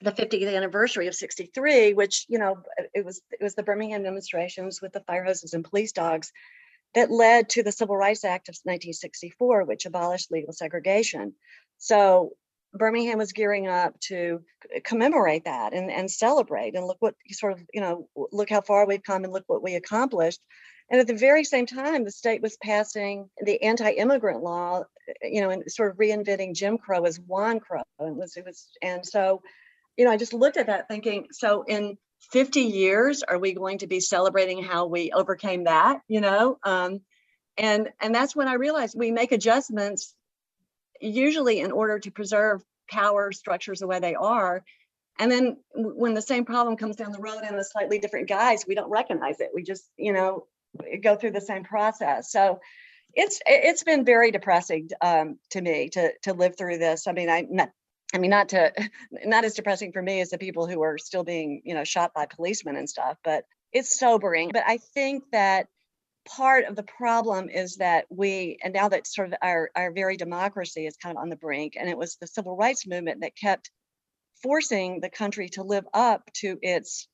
the 0.00 0.12
50th 0.12 0.56
anniversary 0.56 1.08
of 1.08 1.14
63 1.14 1.92
which 1.92 2.24
you 2.28 2.38
know 2.38 2.62
it 2.94 3.04
was 3.04 3.20
it 3.30 3.42
was 3.42 3.54
the 3.54 3.62
birmingham 3.62 4.02
demonstrations 4.02 4.80
with 4.80 4.92
the 4.92 5.00
fire 5.00 5.24
hoses 5.24 5.52
and 5.52 5.64
police 5.64 5.92
dogs 5.92 6.32
that 6.94 7.10
led 7.10 7.50
to 7.50 7.62
the 7.62 7.72
civil 7.72 7.96
rights 7.96 8.24
act 8.24 8.48
of 8.48 8.54
1964 8.64 9.64
which 9.64 9.86
abolished 9.86 10.30
legal 10.30 10.52
segregation. 10.52 11.34
So 11.78 12.32
birmingham 12.74 13.18
was 13.18 13.32
gearing 13.32 13.66
up 13.66 13.98
to 14.00 14.42
commemorate 14.84 15.44
that 15.44 15.72
and, 15.72 15.90
and 15.90 16.10
celebrate 16.10 16.74
and 16.74 16.86
look 16.86 16.98
what 17.00 17.14
sort 17.30 17.52
of 17.52 17.62
you 17.72 17.80
know 17.80 18.08
look 18.32 18.50
how 18.50 18.60
far 18.60 18.86
we've 18.86 19.02
come 19.02 19.24
and 19.24 19.32
look 19.32 19.44
what 19.46 19.62
we 19.62 19.74
accomplished. 19.74 20.40
And 20.90 21.00
at 21.00 21.06
the 21.06 21.14
very 21.14 21.44
same 21.44 21.66
time 21.66 22.04
the 22.04 22.10
state 22.10 22.42
was 22.42 22.56
passing 22.62 23.28
the 23.42 23.62
anti-immigrant 23.62 24.42
law 24.42 24.84
you 25.22 25.40
know 25.40 25.50
and 25.50 25.70
sort 25.70 25.90
of 25.90 25.96
reinventing 25.96 26.54
jim 26.54 26.78
crow 26.78 27.04
as 27.04 27.18
juan 27.20 27.60
crow 27.60 27.82
and 27.98 28.16
was 28.16 28.36
it 28.36 28.44
was 28.44 28.68
and 28.82 29.04
so 29.04 29.42
you 29.98 30.04
know, 30.04 30.12
I 30.12 30.16
just 30.16 30.32
looked 30.32 30.56
at 30.56 30.68
that 30.68 30.86
thinking, 30.88 31.26
so 31.32 31.64
in 31.64 31.98
50 32.30 32.60
years, 32.60 33.24
are 33.24 33.38
we 33.38 33.52
going 33.52 33.78
to 33.78 33.88
be 33.88 33.98
celebrating 33.98 34.62
how 34.62 34.86
we 34.86 35.10
overcame 35.10 35.64
that? 35.64 36.00
You 36.06 36.20
know, 36.20 36.58
um, 36.62 37.00
and 37.58 37.88
and 38.00 38.14
that's 38.14 38.36
when 38.36 38.46
I 38.46 38.54
realized 38.54 38.94
we 38.96 39.10
make 39.10 39.32
adjustments 39.32 40.14
usually 41.00 41.58
in 41.58 41.72
order 41.72 41.98
to 41.98 42.10
preserve 42.12 42.62
power 42.88 43.32
structures 43.32 43.80
the 43.80 43.88
way 43.88 43.98
they 43.98 44.14
are. 44.14 44.64
And 45.18 45.32
then 45.32 45.56
when 45.74 46.14
the 46.14 46.22
same 46.22 46.44
problem 46.44 46.76
comes 46.76 46.94
down 46.94 47.10
the 47.10 47.18
road 47.18 47.42
in 47.48 47.56
a 47.56 47.64
slightly 47.64 47.98
different 47.98 48.28
guise, 48.28 48.64
we 48.66 48.76
don't 48.76 48.90
recognize 48.90 49.40
it. 49.40 49.50
We 49.52 49.64
just, 49.64 49.84
you 49.96 50.12
know, 50.12 50.46
go 51.02 51.16
through 51.16 51.32
the 51.32 51.40
same 51.40 51.64
process. 51.64 52.30
So 52.30 52.60
it's 53.14 53.40
it's 53.46 53.84
been 53.84 54.04
very 54.04 54.30
depressing 54.30 54.90
um, 55.00 55.38
to 55.50 55.60
me 55.60 55.88
to 55.90 56.12
to 56.22 56.34
live 56.34 56.56
through 56.56 56.78
this. 56.78 57.06
I 57.06 57.12
mean, 57.12 57.30
I 57.30 57.46
not 57.48 57.70
I 58.14 58.18
mean, 58.18 58.30
not 58.30 58.50
to, 58.50 58.72
not 59.24 59.44
as 59.44 59.54
depressing 59.54 59.92
for 59.92 60.02
me 60.02 60.20
as 60.20 60.30
the 60.30 60.38
people 60.38 60.66
who 60.66 60.82
are 60.82 60.98
still 60.98 61.24
being, 61.24 61.62
you 61.64 61.74
know, 61.74 61.84
shot 61.84 62.12
by 62.14 62.26
policemen 62.26 62.76
and 62.76 62.88
stuff, 62.88 63.18
but 63.22 63.44
it's 63.72 63.98
sobering. 63.98 64.50
But 64.52 64.64
I 64.66 64.78
think 64.78 65.24
that 65.32 65.66
part 66.26 66.64
of 66.66 66.76
the 66.76 66.82
problem 66.82 67.48
is 67.48 67.76
that 67.76 68.06
we, 68.10 68.58
and 68.62 68.72
now 68.72 68.88
that 68.88 69.06
sort 69.06 69.28
of 69.28 69.34
our, 69.42 69.70
our 69.74 69.92
very 69.92 70.16
democracy 70.16 70.86
is 70.86 70.96
kind 70.96 71.16
of 71.16 71.22
on 71.22 71.28
the 71.28 71.36
brink, 71.36 71.74
and 71.78 71.88
it 71.88 71.98
was 71.98 72.16
the 72.16 72.26
civil 72.26 72.56
rights 72.56 72.86
movement 72.86 73.20
that 73.20 73.36
kept 73.36 73.70
forcing 74.42 75.00
the 75.00 75.10
country 75.10 75.48
to 75.50 75.62
live 75.62 75.84
up 75.92 76.30
to 76.32 76.58
its 76.62 77.08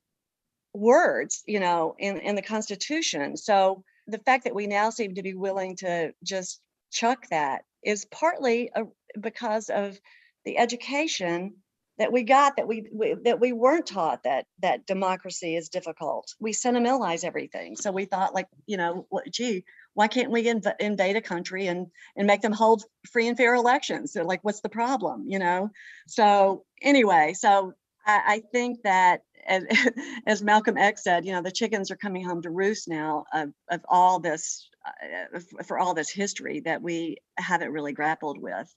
words, 0.74 1.42
you 1.46 1.60
know, 1.60 1.94
in, 1.98 2.18
in 2.18 2.34
the 2.34 2.42
Constitution. 2.42 3.36
So 3.36 3.84
the 4.06 4.18
fact 4.18 4.44
that 4.44 4.54
we 4.54 4.66
now 4.66 4.90
seem 4.90 5.14
to 5.14 5.22
be 5.22 5.34
willing 5.34 5.76
to 5.76 6.12
just 6.22 6.60
chuck 6.92 7.26
that 7.30 7.62
is 7.82 8.04
partly 8.06 8.70
a, 8.74 8.84
because 9.20 9.70
of 9.70 9.98
the 10.44 10.58
education 10.58 11.54
that 11.98 12.12
we 12.12 12.24
got 12.24 12.56
that 12.56 12.66
we, 12.66 12.88
we, 12.92 13.14
that 13.24 13.40
we 13.40 13.52
weren't 13.52 13.86
taught 13.86 14.24
that 14.24 14.46
that 14.60 14.86
democracy 14.86 15.54
is 15.56 15.68
difficult. 15.68 16.34
We 16.40 16.52
sentimentalize 16.52 17.22
everything. 17.22 17.76
So 17.76 17.92
we 17.92 18.04
thought 18.04 18.34
like 18.34 18.48
you 18.66 18.76
know 18.76 19.06
gee 19.30 19.64
why 19.94 20.08
can't 20.08 20.32
we 20.32 20.44
inv- 20.44 20.80
invade 20.80 21.14
a 21.16 21.20
country 21.20 21.68
and 21.68 21.86
and 22.16 22.26
make 22.26 22.40
them 22.40 22.52
hold 22.52 22.84
free 23.12 23.28
and 23.28 23.36
fair 23.36 23.54
elections? 23.54 24.12
They're 24.12 24.24
like 24.24 24.42
what's 24.42 24.60
the 24.60 24.68
problem? 24.68 25.24
You 25.28 25.38
know? 25.38 25.70
So 26.08 26.64
anyway 26.82 27.34
so 27.34 27.74
i, 28.06 28.22
I 28.26 28.42
think 28.52 28.82
that 28.82 29.22
as, 29.46 29.64
as, 30.26 30.42
malcolm 30.42 30.76
x 30.76 31.04
said 31.04 31.24
you 31.24 31.32
know 31.32 31.42
the 31.42 31.50
chickens 31.50 31.90
are 31.90 31.96
coming 31.96 32.24
home 32.24 32.42
to 32.42 32.50
roost 32.50 32.88
now 32.88 33.24
of, 33.32 33.50
of 33.70 33.80
all 33.88 34.20
this 34.20 34.68
uh, 34.84 35.40
for 35.64 35.78
all 35.78 35.94
this 35.94 36.10
history 36.10 36.60
that 36.60 36.82
we 36.82 37.16
haven't 37.38 37.72
really 37.72 37.92
grappled 37.92 38.36
with. 38.40 38.74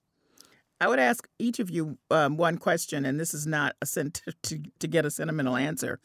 I 0.79 0.87
would 0.87 0.99
ask 0.99 1.27
each 1.37 1.59
of 1.59 1.69
you 1.69 1.97
um, 2.11 2.37
one 2.37 2.57
question, 2.57 3.05
and 3.05 3.19
this 3.19 3.33
is 3.33 3.45
not 3.45 3.75
a 3.81 3.85
sent 3.85 4.21
to, 4.43 4.61
to 4.79 4.87
get 4.87 5.05
a 5.05 5.11
sentimental 5.11 5.57
answer, 5.57 5.99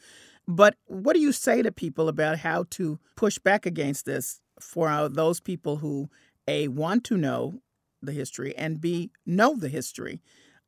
but 0.47 0.75
what 0.85 1.13
do 1.13 1.19
you 1.19 1.31
say 1.31 1.61
to 1.61 1.71
people 1.71 2.09
about 2.09 2.39
how 2.39 2.65
to 2.71 2.99
push 3.15 3.37
back 3.37 3.65
against 3.65 4.05
this 4.05 4.41
for 4.59 4.89
uh, 4.89 5.07
those 5.07 5.39
people 5.39 5.77
who 5.77 6.09
a 6.47 6.67
want 6.67 7.03
to 7.05 7.17
know 7.17 7.61
the 8.01 8.11
history 8.11 8.53
and 8.57 8.81
b 8.81 9.09
know 9.25 9.55
the 9.55 9.69
history 9.69 10.21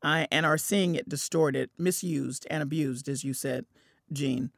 and 0.06 0.46
are 0.46 0.58
seeing 0.58 0.94
it 0.94 1.08
distorted, 1.08 1.70
misused, 1.78 2.46
and 2.50 2.62
abused, 2.62 3.08
as 3.08 3.24
you 3.24 3.34
said, 3.34 3.66
Jean? 4.12 4.50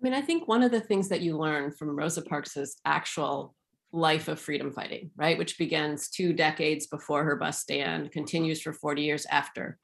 I 0.00 0.04
mean, 0.04 0.14
I 0.14 0.20
think 0.20 0.46
one 0.46 0.62
of 0.62 0.70
the 0.70 0.80
things 0.80 1.08
that 1.08 1.20
you 1.20 1.36
learn 1.36 1.72
from 1.72 1.96
Rosa 1.96 2.22
Parks's 2.22 2.76
actual 2.84 3.54
life 3.92 4.28
of 4.28 4.38
freedom 4.38 4.70
fighting, 4.70 5.10
right, 5.16 5.38
which 5.38 5.58
begins 5.58 6.08
two 6.08 6.32
decades 6.32 6.86
before 6.86 7.24
her 7.24 7.36
bus 7.36 7.58
stand, 7.58 8.12
continues 8.12 8.60
for 8.60 8.72
40 8.72 9.02
years 9.02 9.26
after, 9.30 9.78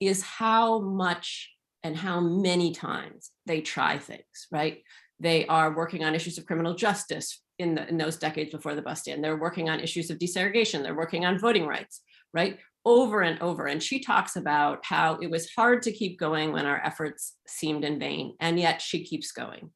is 0.00 0.22
how 0.22 0.80
much 0.80 1.50
and 1.82 1.96
how 1.96 2.20
many 2.20 2.72
times 2.72 3.30
they 3.46 3.60
try 3.60 3.98
things, 3.98 4.48
right? 4.50 4.82
They 5.20 5.46
are 5.46 5.74
working 5.74 6.04
on 6.04 6.14
issues 6.14 6.38
of 6.38 6.46
criminal 6.46 6.74
justice 6.74 7.42
in, 7.58 7.76
the, 7.76 7.88
in 7.88 7.96
those 7.96 8.16
decades 8.16 8.50
before 8.50 8.74
the 8.74 8.82
bus 8.82 9.00
stand. 9.00 9.22
They're 9.22 9.36
working 9.36 9.68
on 9.68 9.80
issues 9.80 10.10
of 10.10 10.18
desegregation. 10.18 10.82
They're 10.82 10.96
working 10.96 11.24
on 11.24 11.38
voting 11.38 11.66
rights, 11.66 12.00
right? 12.32 12.58
Over 12.84 13.22
and 13.22 13.40
over. 13.40 13.66
And 13.66 13.82
she 13.82 14.00
talks 14.00 14.36
about 14.36 14.84
how 14.84 15.18
it 15.22 15.30
was 15.30 15.50
hard 15.56 15.82
to 15.82 15.92
keep 15.92 16.18
going 16.18 16.52
when 16.52 16.66
our 16.66 16.84
efforts 16.84 17.36
seemed 17.46 17.84
in 17.84 17.98
vain, 17.98 18.36
and 18.40 18.58
yet 18.58 18.82
she 18.82 19.04
keeps 19.04 19.32
going. 19.32 19.70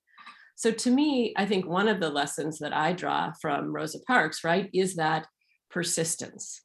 So 0.56 0.72
to 0.72 0.90
me, 0.90 1.32
I 1.36 1.46
think 1.46 1.66
one 1.66 1.88
of 1.88 2.00
the 2.00 2.10
lessons 2.10 2.58
that 2.58 2.72
I 2.74 2.92
draw 2.92 3.32
from 3.40 3.72
Rosa 3.72 4.00
Parks, 4.06 4.42
right, 4.42 4.68
is 4.74 4.96
that 4.96 5.26
persistence. 5.70 6.62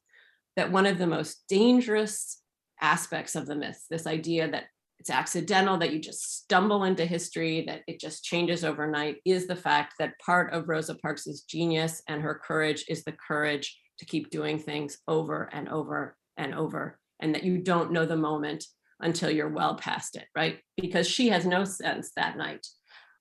That 0.56 0.72
one 0.72 0.86
of 0.86 0.98
the 0.98 1.06
most 1.06 1.44
dangerous 1.48 2.42
aspects 2.82 3.34
of 3.36 3.46
the 3.46 3.54
myth, 3.54 3.82
this 3.90 4.06
idea 4.06 4.50
that 4.50 4.64
it's 4.98 5.10
accidental, 5.10 5.78
that 5.78 5.92
you 5.92 6.00
just 6.00 6.42
stumble 6.42 6.84
into 6.84 7.06
history, 7.06 7.64
that 7.66 7.82
it 7.86 8.00
just 8.00 8.24
changes 8.24 8.64
overnight, 8.64 9.16
is 9.24 9.46
the 9.46 9.56
fact 9.56 9.94
that 9.98 10.18
part 10.24 10.52
of 10.52 10.68
Rosa 10.68 10.94
Parks's 10.96 11.42
genius 11.42 12.02
and 12.08 12.20
her 12.22 12.40
courage 12.44 12.84
is 12.88 13.04
the 13.04 13.12
courage 13.26 13.78
to 13.98 14.04
keep 14.04 14.30
doing 14.30 14.58
things 14.58 14.98
over 15.08 15.48
and 15.52 15.68
over 15.68 16.16
and 16.36 16.54
over, 16.54 16.98
and 17.20 17.34
that 17.34 17.44
you 17.44 17.58
don't 17.58 17.92
know 17.92 18.06
the 18.06 18.16
moment 18.16 18.64
until 19.00 19.30
you're 19.30 19.48
well 19.48 19.76
past 19.76 20.16
it, 20.16 20.26
right? 20.36 20.58
Because 20.76 21.08
she 21.08 21.28
has 21.28 21.44
no 21.44 21.64
sense 21.64 22.12
that 22.16 22.36
night 22.36 22.66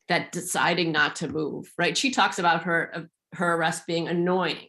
that 0.09 0.31
deciding 0.31 0.91
not 0.91 1.15
to 1.17 1.27
move, 1.27 1.71
right? 1.77 1.97
She 1.97 2.11
talks 2.11 2.39
about 2.39 2.63
her 2.63 2.91
uh, 2.93 3.01
her 3.33 3.55
arrest 3.55 3.87
being 3.87 4.07
annoying. 4.07 4.67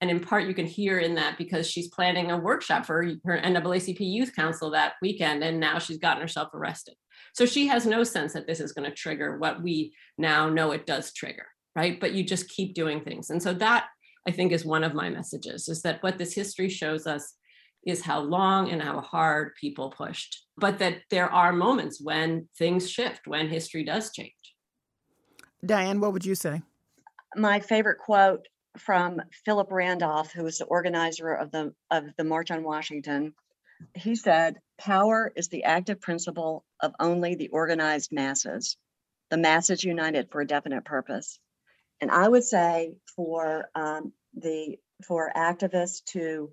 And 0.00 0.10
in 0.10 0.20
part, 0.20 0.46
you 0.46 0.54
can 0.54 0.66
hear 0.66 0.98
in 1.00 1.16
that 1.16 1.36
because 1.36 1.68
she's 1.68 1.88
planning 1.88 2.30
a 2.30 2.38
workshop 2.38 2.86
for 2.86 3.04
her 3.24 3.38
NAACP 3.38 3.98
Youth 3.98 4.34
Council 4.34 4.70
that 4.70 4.94
weekend, 5.02 5.42
and 5.42 5.58
now 5.58 5.78
she's 5.78 5.98
gotten 5.98 6.22
herself 6.22 6.48
arrested. 6.54 6.94
So 7.34 7.46
she 7.46 7.66
has 7.66 7.84
no 7.84 8.04
sense 8.04 8.32
that 8.32 8.46
this 8.46 8.60
is 8.60 8.72
going 8.72 8.88
to 8.88 8.94
trigger 8.94 9.38
what 9.38 9.62
we 9.62 9.92
now 10.16 10.48
know 10.48 10.70
it 10.70 10.86
does 10.86 11.12
trigger, 11.12 11.46
right? 11.74 12.00
But 12.00 12.12
you 12.12 12.22
just 12.22 12.48
keep 12.48 12.74
doing 12.74 13.00
things. 13.00 13.30
And 13.30 13.42
so 13.42 13.52
that 13.54 13.88
I 14.26 14.30
think 14.30 14.52
is 14.52 14.64
one 14.64 14.84
of 14.84 14.94
my 14.94 15.10
messages 15.10 15.68
is 15.68 15.82
that 15.82 16.02
what 16.02 16.18
this 16.18 16.34
history 16.34 16.68
shows 16.68 17.06
us 17.06 17.34
is 17.88 18.02
how 18.02 18.20
long 18.20 18.70
and 18.70 18.82
how 18.82 19.00
hard 19.00 19.54
people 19.58 19.88
pushed, 19.88 20.44
but 20.58 20.78
that 20.78 20.98
there 21.08 21.32
are 21.32 21.54
moments 21.54 21.98
when 21.98 22.46
things 22.58 22.88
shift, 22.88 23.26
when 23.26 23.48
history 23.48 23.82
does 23.82 24.12
change. 24.12 24.34
Diane, 25.64 25.98
what 25.98 26.12
would 26.12 26.26
you 26.26 26.34
say? 26.34 26.60
My 27.34 27.60
favorite 27.60 27.98
quote 27.98 28.46
from 28.76 29.22
Philip 29.46 29.68
Randolph, 29.72 30.30
who 30.32 30.44
was 30.44 30.58
the 30.58 30.66
organizer 30.66 31.32
of 31.32 31.50
the 31.50 31.72
of 31.90 32.04
the 32.18 32.24
March 32.24 32.50
on 32.50 32.62
Washington. 32.62 33.34
He 33.94 34.14
said, 34.16 34.60
"Power 34.76 35.32
is 35.34 35.48
the 35.48 35.64
active 35.64 35.98
principle 35.98 36.66
of 36.80 36.92
only 37.00 37.36
the 37.36 37.48
organized 37.48 38.12
masses, 38.12 38.76
the 39.30 39.38
masses 39.38 39.82
united 39.82 40.30
for 40.30 40.42
a 40.42 40.46
definite 40.46 40.84
purpose." 40.84 41.40
And 42.02 42.10
I 42.10 42.28
would 42.28 42.44
say 42.44 42.94
for 43.16 43.70
um, 43.74 44.12
the 44.34 44.78
for 45.06 45.32
activists 45.34 46.04
to 46.12 46.52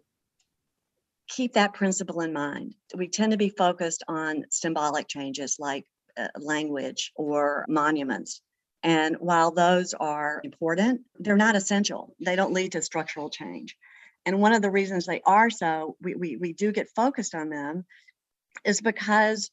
keep 1.28 1.54
that 1.54 1.74
principle 1.74 2.22
in 2.22 2.34
mind. 2.34 2.76
We 2.96 3.08
tend 3.08 3.32
to 3.32 3.38
be 3.38 3.50
focused 3.50 4.04
on 4.08 4.46
symbolic 4.50 5.08
changes 5.08 5.58
like 5.60 5.86
uh, 6.18 6.28
language 6.40 7.12
or 7.16 7.66
monuments 7.68 8.42
and 8.86 9.16
while 9.16 9.50
those 9.50 9.96
are 9.96 10.42
important, 10.44 11.02
they're 11.18 11.36
not 11.36 11.56
essential. 11.56 12.16
They 12.20 12.36
don't 12.36 12.54
lead 12.54 12.74
to 12.74 12.84
structural 12.84 13.32
change. 13.32 13.76
And 14.28 14.40
one 14.40 14.54
of 14.54 14.62
the 14.62 14.70
reasons 14.70 15.08
they 15.08 15.22
are 15.26 15.50
so, 15.50 15.98
we, 16.00 16.14
we, 16.14 16.38
we 16.38 16.54
do 16.54 16.72
get 16.72 16.90
focused 16.96 17.34
on 17.34 17.50
them, 17.50 17.86
is 18.64 18.82
because 18.82 19.50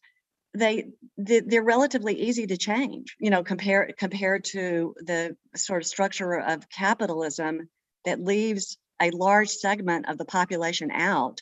they 0.54 0.88
they're 1.16 1.62
relatively 1.62 2.12
easy 2.14 2.46
to 2.46 2.58
change 2.58 3.16
you 3.18 3.30
know 3.30 3.42
compared 3.42 3.96
compared 3.96 4.44
to 4.44 4.94
the 4.98 5.34
sort 5.56 5.80
of 5.80 5.86
structure 5.86 6.34
of 6.34 6.68
capitalism 6.68 7.70
that 8.04 8.20
leaves 8.20 8.76
a 9.00 9.10
large 9.12 9.48
segment 9.48 10.10
of 10.10 10.18
the 10.18 10.26
population 10.26 10.90
out 10.90 11.40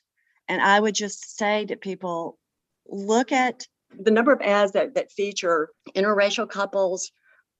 and 0.51 0.61
i 0.61 0.79
would 0.79 0.95
just 0.95 1.39
say 1.39 1.65
to 1.65 1.77
people 1.77 2.39
look 2.87 3.33
at 3.33 3.67
the 3.99 4.11
number 4.11 4.33
of 4.33 4.41
ads 4.43 4.73
that, 4.73 4.95
that 4.95 5.11
feature 5.11 5.71
interracial 5.97 6.49
couples 6.49 7.11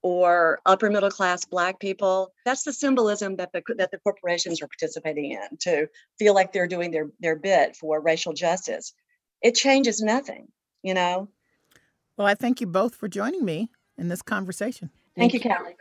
or 0.03 0.59
upper 0.65 0.89
middle 0.89 1.11
class 1.11 1.45
black 1.45 1.79
people 1.79 2.31
that's 2.45 2.63
the 2.63 2.73
symbolism 2.73 3.35
that 3.35 3.51
the 3.53 3.61
that 3.77 3.91
the 3.91 3.99
corporations 3.99 4.61
are 4.61 4.67
participating 4.67 5.31
in 5.31 5.57
to 5.59 5.87
feel 6.19 6.33
like 6.33 6.51
they're 6.51 6.67
doing 6.67 6.91
their 6.91 7.09
their 7.19 7.35
bit 7.35 7.75
for 7.75 8.01
racial 8.01 8.33
justice 8.33 8.93
it 9.41 9.55
changes 9.55 10.01
nothing 10.01 10.47
you 10.83 10.93
know 10.93 11.27
well, 12.17 12.27
I 12.27 12.35
thank 12.35 12.61
you 12.61 12.67
both 12.67 12.93
for 12.93 13.07
joining 13.07 13.43
me 13.43 13.71
in 13.97 14.07
this 14.07 14.21
conversation. 14.21 14.91
Thank, 15.15 15.31
thank 15.31 15.43
you, 15.43 15.49
Callie. 15.49 15.75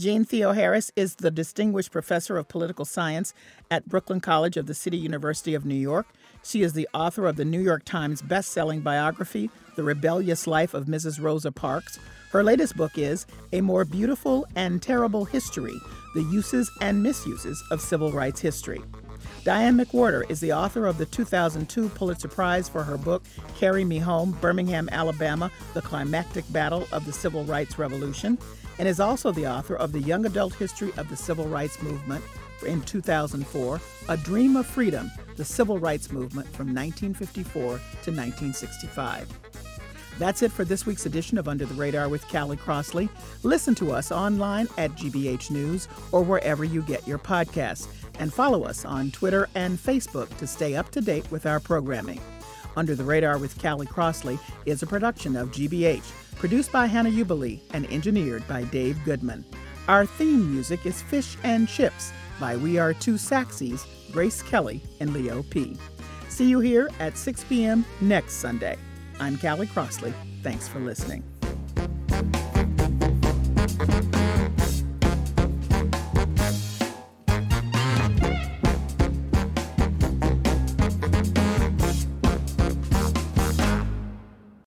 Jean 0.00 0.24
Theoharis 0.24 0.90
is 0.96 1.16
the 1.16 1.30
Distinguished 1.30 1.90
Professor 1.90 2.38
of 2.38 2.48
Political 2.48 2.86
Science 2.86 3.34
at 3.70 3.86
Brooklyn 3.86 4.18
College 4.18 4.56
of 4.56 4.64
the 4.64 4.72
City 4.72 4.96
University 4.96 5.52
of 5.52 5.66
New 5.66 5.74
York. 5.74 6.06
She 6.42 6.62
is 6.62 6.72
the 6.72 6.88
author 6.94 7.26
of 7.26 7.36
the 7.36 7.44
New 7.44 7.60
York 7.60 7.84
Times 7.84 8.22
best-selling 8.22 8.80
biography, 8.80 9.50
The 9.76 9.82
Rebellious 9.82 10.46
Life 10.46 10.72
of 10.72 10.86
Mrs. 10.86 11.22
Rosa 11.22 11.52
Parks. 11.52 11.98
Her 12.30 12.42
latest 12.42 12.78
book 12.78 12.96
is 12.96 13.26
A 13.52 13.60
More 13.60 13.84
Beautiful 13.84 14.46
and 14.56 14.80
Terrible 14.80 15.26
History 15.26 15.78
The 16.14 16.22
Uses 16.22 16.70
and 16.80 17.02
Misuses 17.02 17.62
of 17.70 17.82
Civil 17.82 18.10
Rights 18.10 18.40
History. 18.40 18.80
Diane 19.44 19.76
McWhorter 19.76 20.28
is 20.30 20.40
the 20.40 20.54
author 20.54 20.86
of 20.86 20.96
the 20.96 21.04
2002 21.04 21.90
Pulitzer 21.90 22.28
Prize 22.28 22.70
for 22.70 22.82
her 22.82 22.96
book, 22.96 23.22
Carry 23.58 23.84
Me 23.84 23.98
Home 23.98 24.32
Birmingham, 24.40 24.88
Alabama 24.92 25.50
The 25.74 25.82
Climactic 25.82 26.50
Battle 26.52 26.88
of 26.90 27.04
the 27.04 27.12
Civil 27.12 27.44
Rights 27.44 27.78
Revolution, 27.78 28.38
and 28.80 28.88
is 28.88 28.98
also 28.98 29.30
the 29.30 29.46
author 29.46 29.76
of 29.76 29.92
the 29.92 30.00
Young 30.00 30.24
Adult 30.24 30.54
History 30.54 30.90
of 30.96 31.10
the 31.10 31.16
Civil 31.16 31.44
Rights 31.44 31.82
Movement 31.82 32.24
in 32.66 32.80
2004, 32.80 33.78
A 34.08 34.16
Dream 34.16 34.56
of 34.56 34.64
Freedom 34.64 35.12
The 35.36 35.44
Civil 35.44 35.78
Rights 35.78 36.10
Movement 36.10 36.48
from 36.48 36.68
1954 36.68 37.60
to 37.60 37.74
1965. 37.76 39.28
That's 40.18 40.40
it 40.40 40.50
for 40.50 40.64
this 40.64 40.86
week's 40.86 41.04
edition 41.04 41.36
of 41.36 41.46
Under 41.46 41.66
the 41.66 41.74
Radar 41.74 42.08
with 42.08 42.26
Callie 42.28 42.56
Crossley. 42.56 43.10
Listen 43.42 43.74
to 43.74 43.92
us 43.92 44.10
online 44.10 44.66
at 44.78 44.92
GBH 44.92 45.50
News 45.50 45.86
or 46.10 46.22
wherever 46.22 46.64
you 46.64 46.80
get 46.80 47.06
your 47.06 47.18
podcasts 47.18 47.86
and 48.18 48.32
follow 48.32 48.64
us 48.64 48.86
on 48.86 49.10
Twitter 49.10 49.46
and 49.54 49.78
Facebook 49.78 50.34
to 50.38 50.46
stay 50.46 50.74
up 50.74 50.88
to 50.92 51.02
date 51.02 51.30
with 51.30 51.44
our 51.44 51.60
programming. 51.60 52.20
Under 52.76 52.94
the 52.94 53.04
Radar 53.04 53.36
with 53.36 53.60
Callie 53.60 53.86
Crossley 53.86 54.38
is 54.64 54.82
a 54.82 54.86
production 54.86 55.36
of 55.36 55.50
GBH, 55.50 56.29
produced 56.40 56.72
by 56.72 56.86
Hannah 56.86 57.10
Ubeli 57.10 57.60
and 57.74 57.84
engineered 57.92 58.48
by 58.48 58.64
Dave 58.64 58.98
Goodman. 59.04 59.44
Our 59.88 60.06
theme 60.06 60.50
music 60.50 60.86
is 60.86 61.02
Fish 61.02 61.36
and 61.44 61.68
Chips 61.68 62.14
by 62.40 62.56
We 62.56 62.78
Are 62.78 62.94
Two 62.94 63.14
Saxies, 63.14 63.84
Grace 64.10 64.42
Kelly, 64.42 64.80
and 65.00 65.12
Leo 65.12 65.42
P. 65.42 65.76
See 66.30 66.48
you 66.48 66.60
here 66.60 66.88
at 66.98 67.18
6 67.18 67.44
p.m. 67.44 67.84
next 68.00 68.36
Sunday. 68.36 68.78
I'm 69.20 69.36
Callie 69.36 69.66
Crossley. 69.66 70.14
Thanks 70.42 70.66
for 70.66 70.80
listening. 70.80 71.22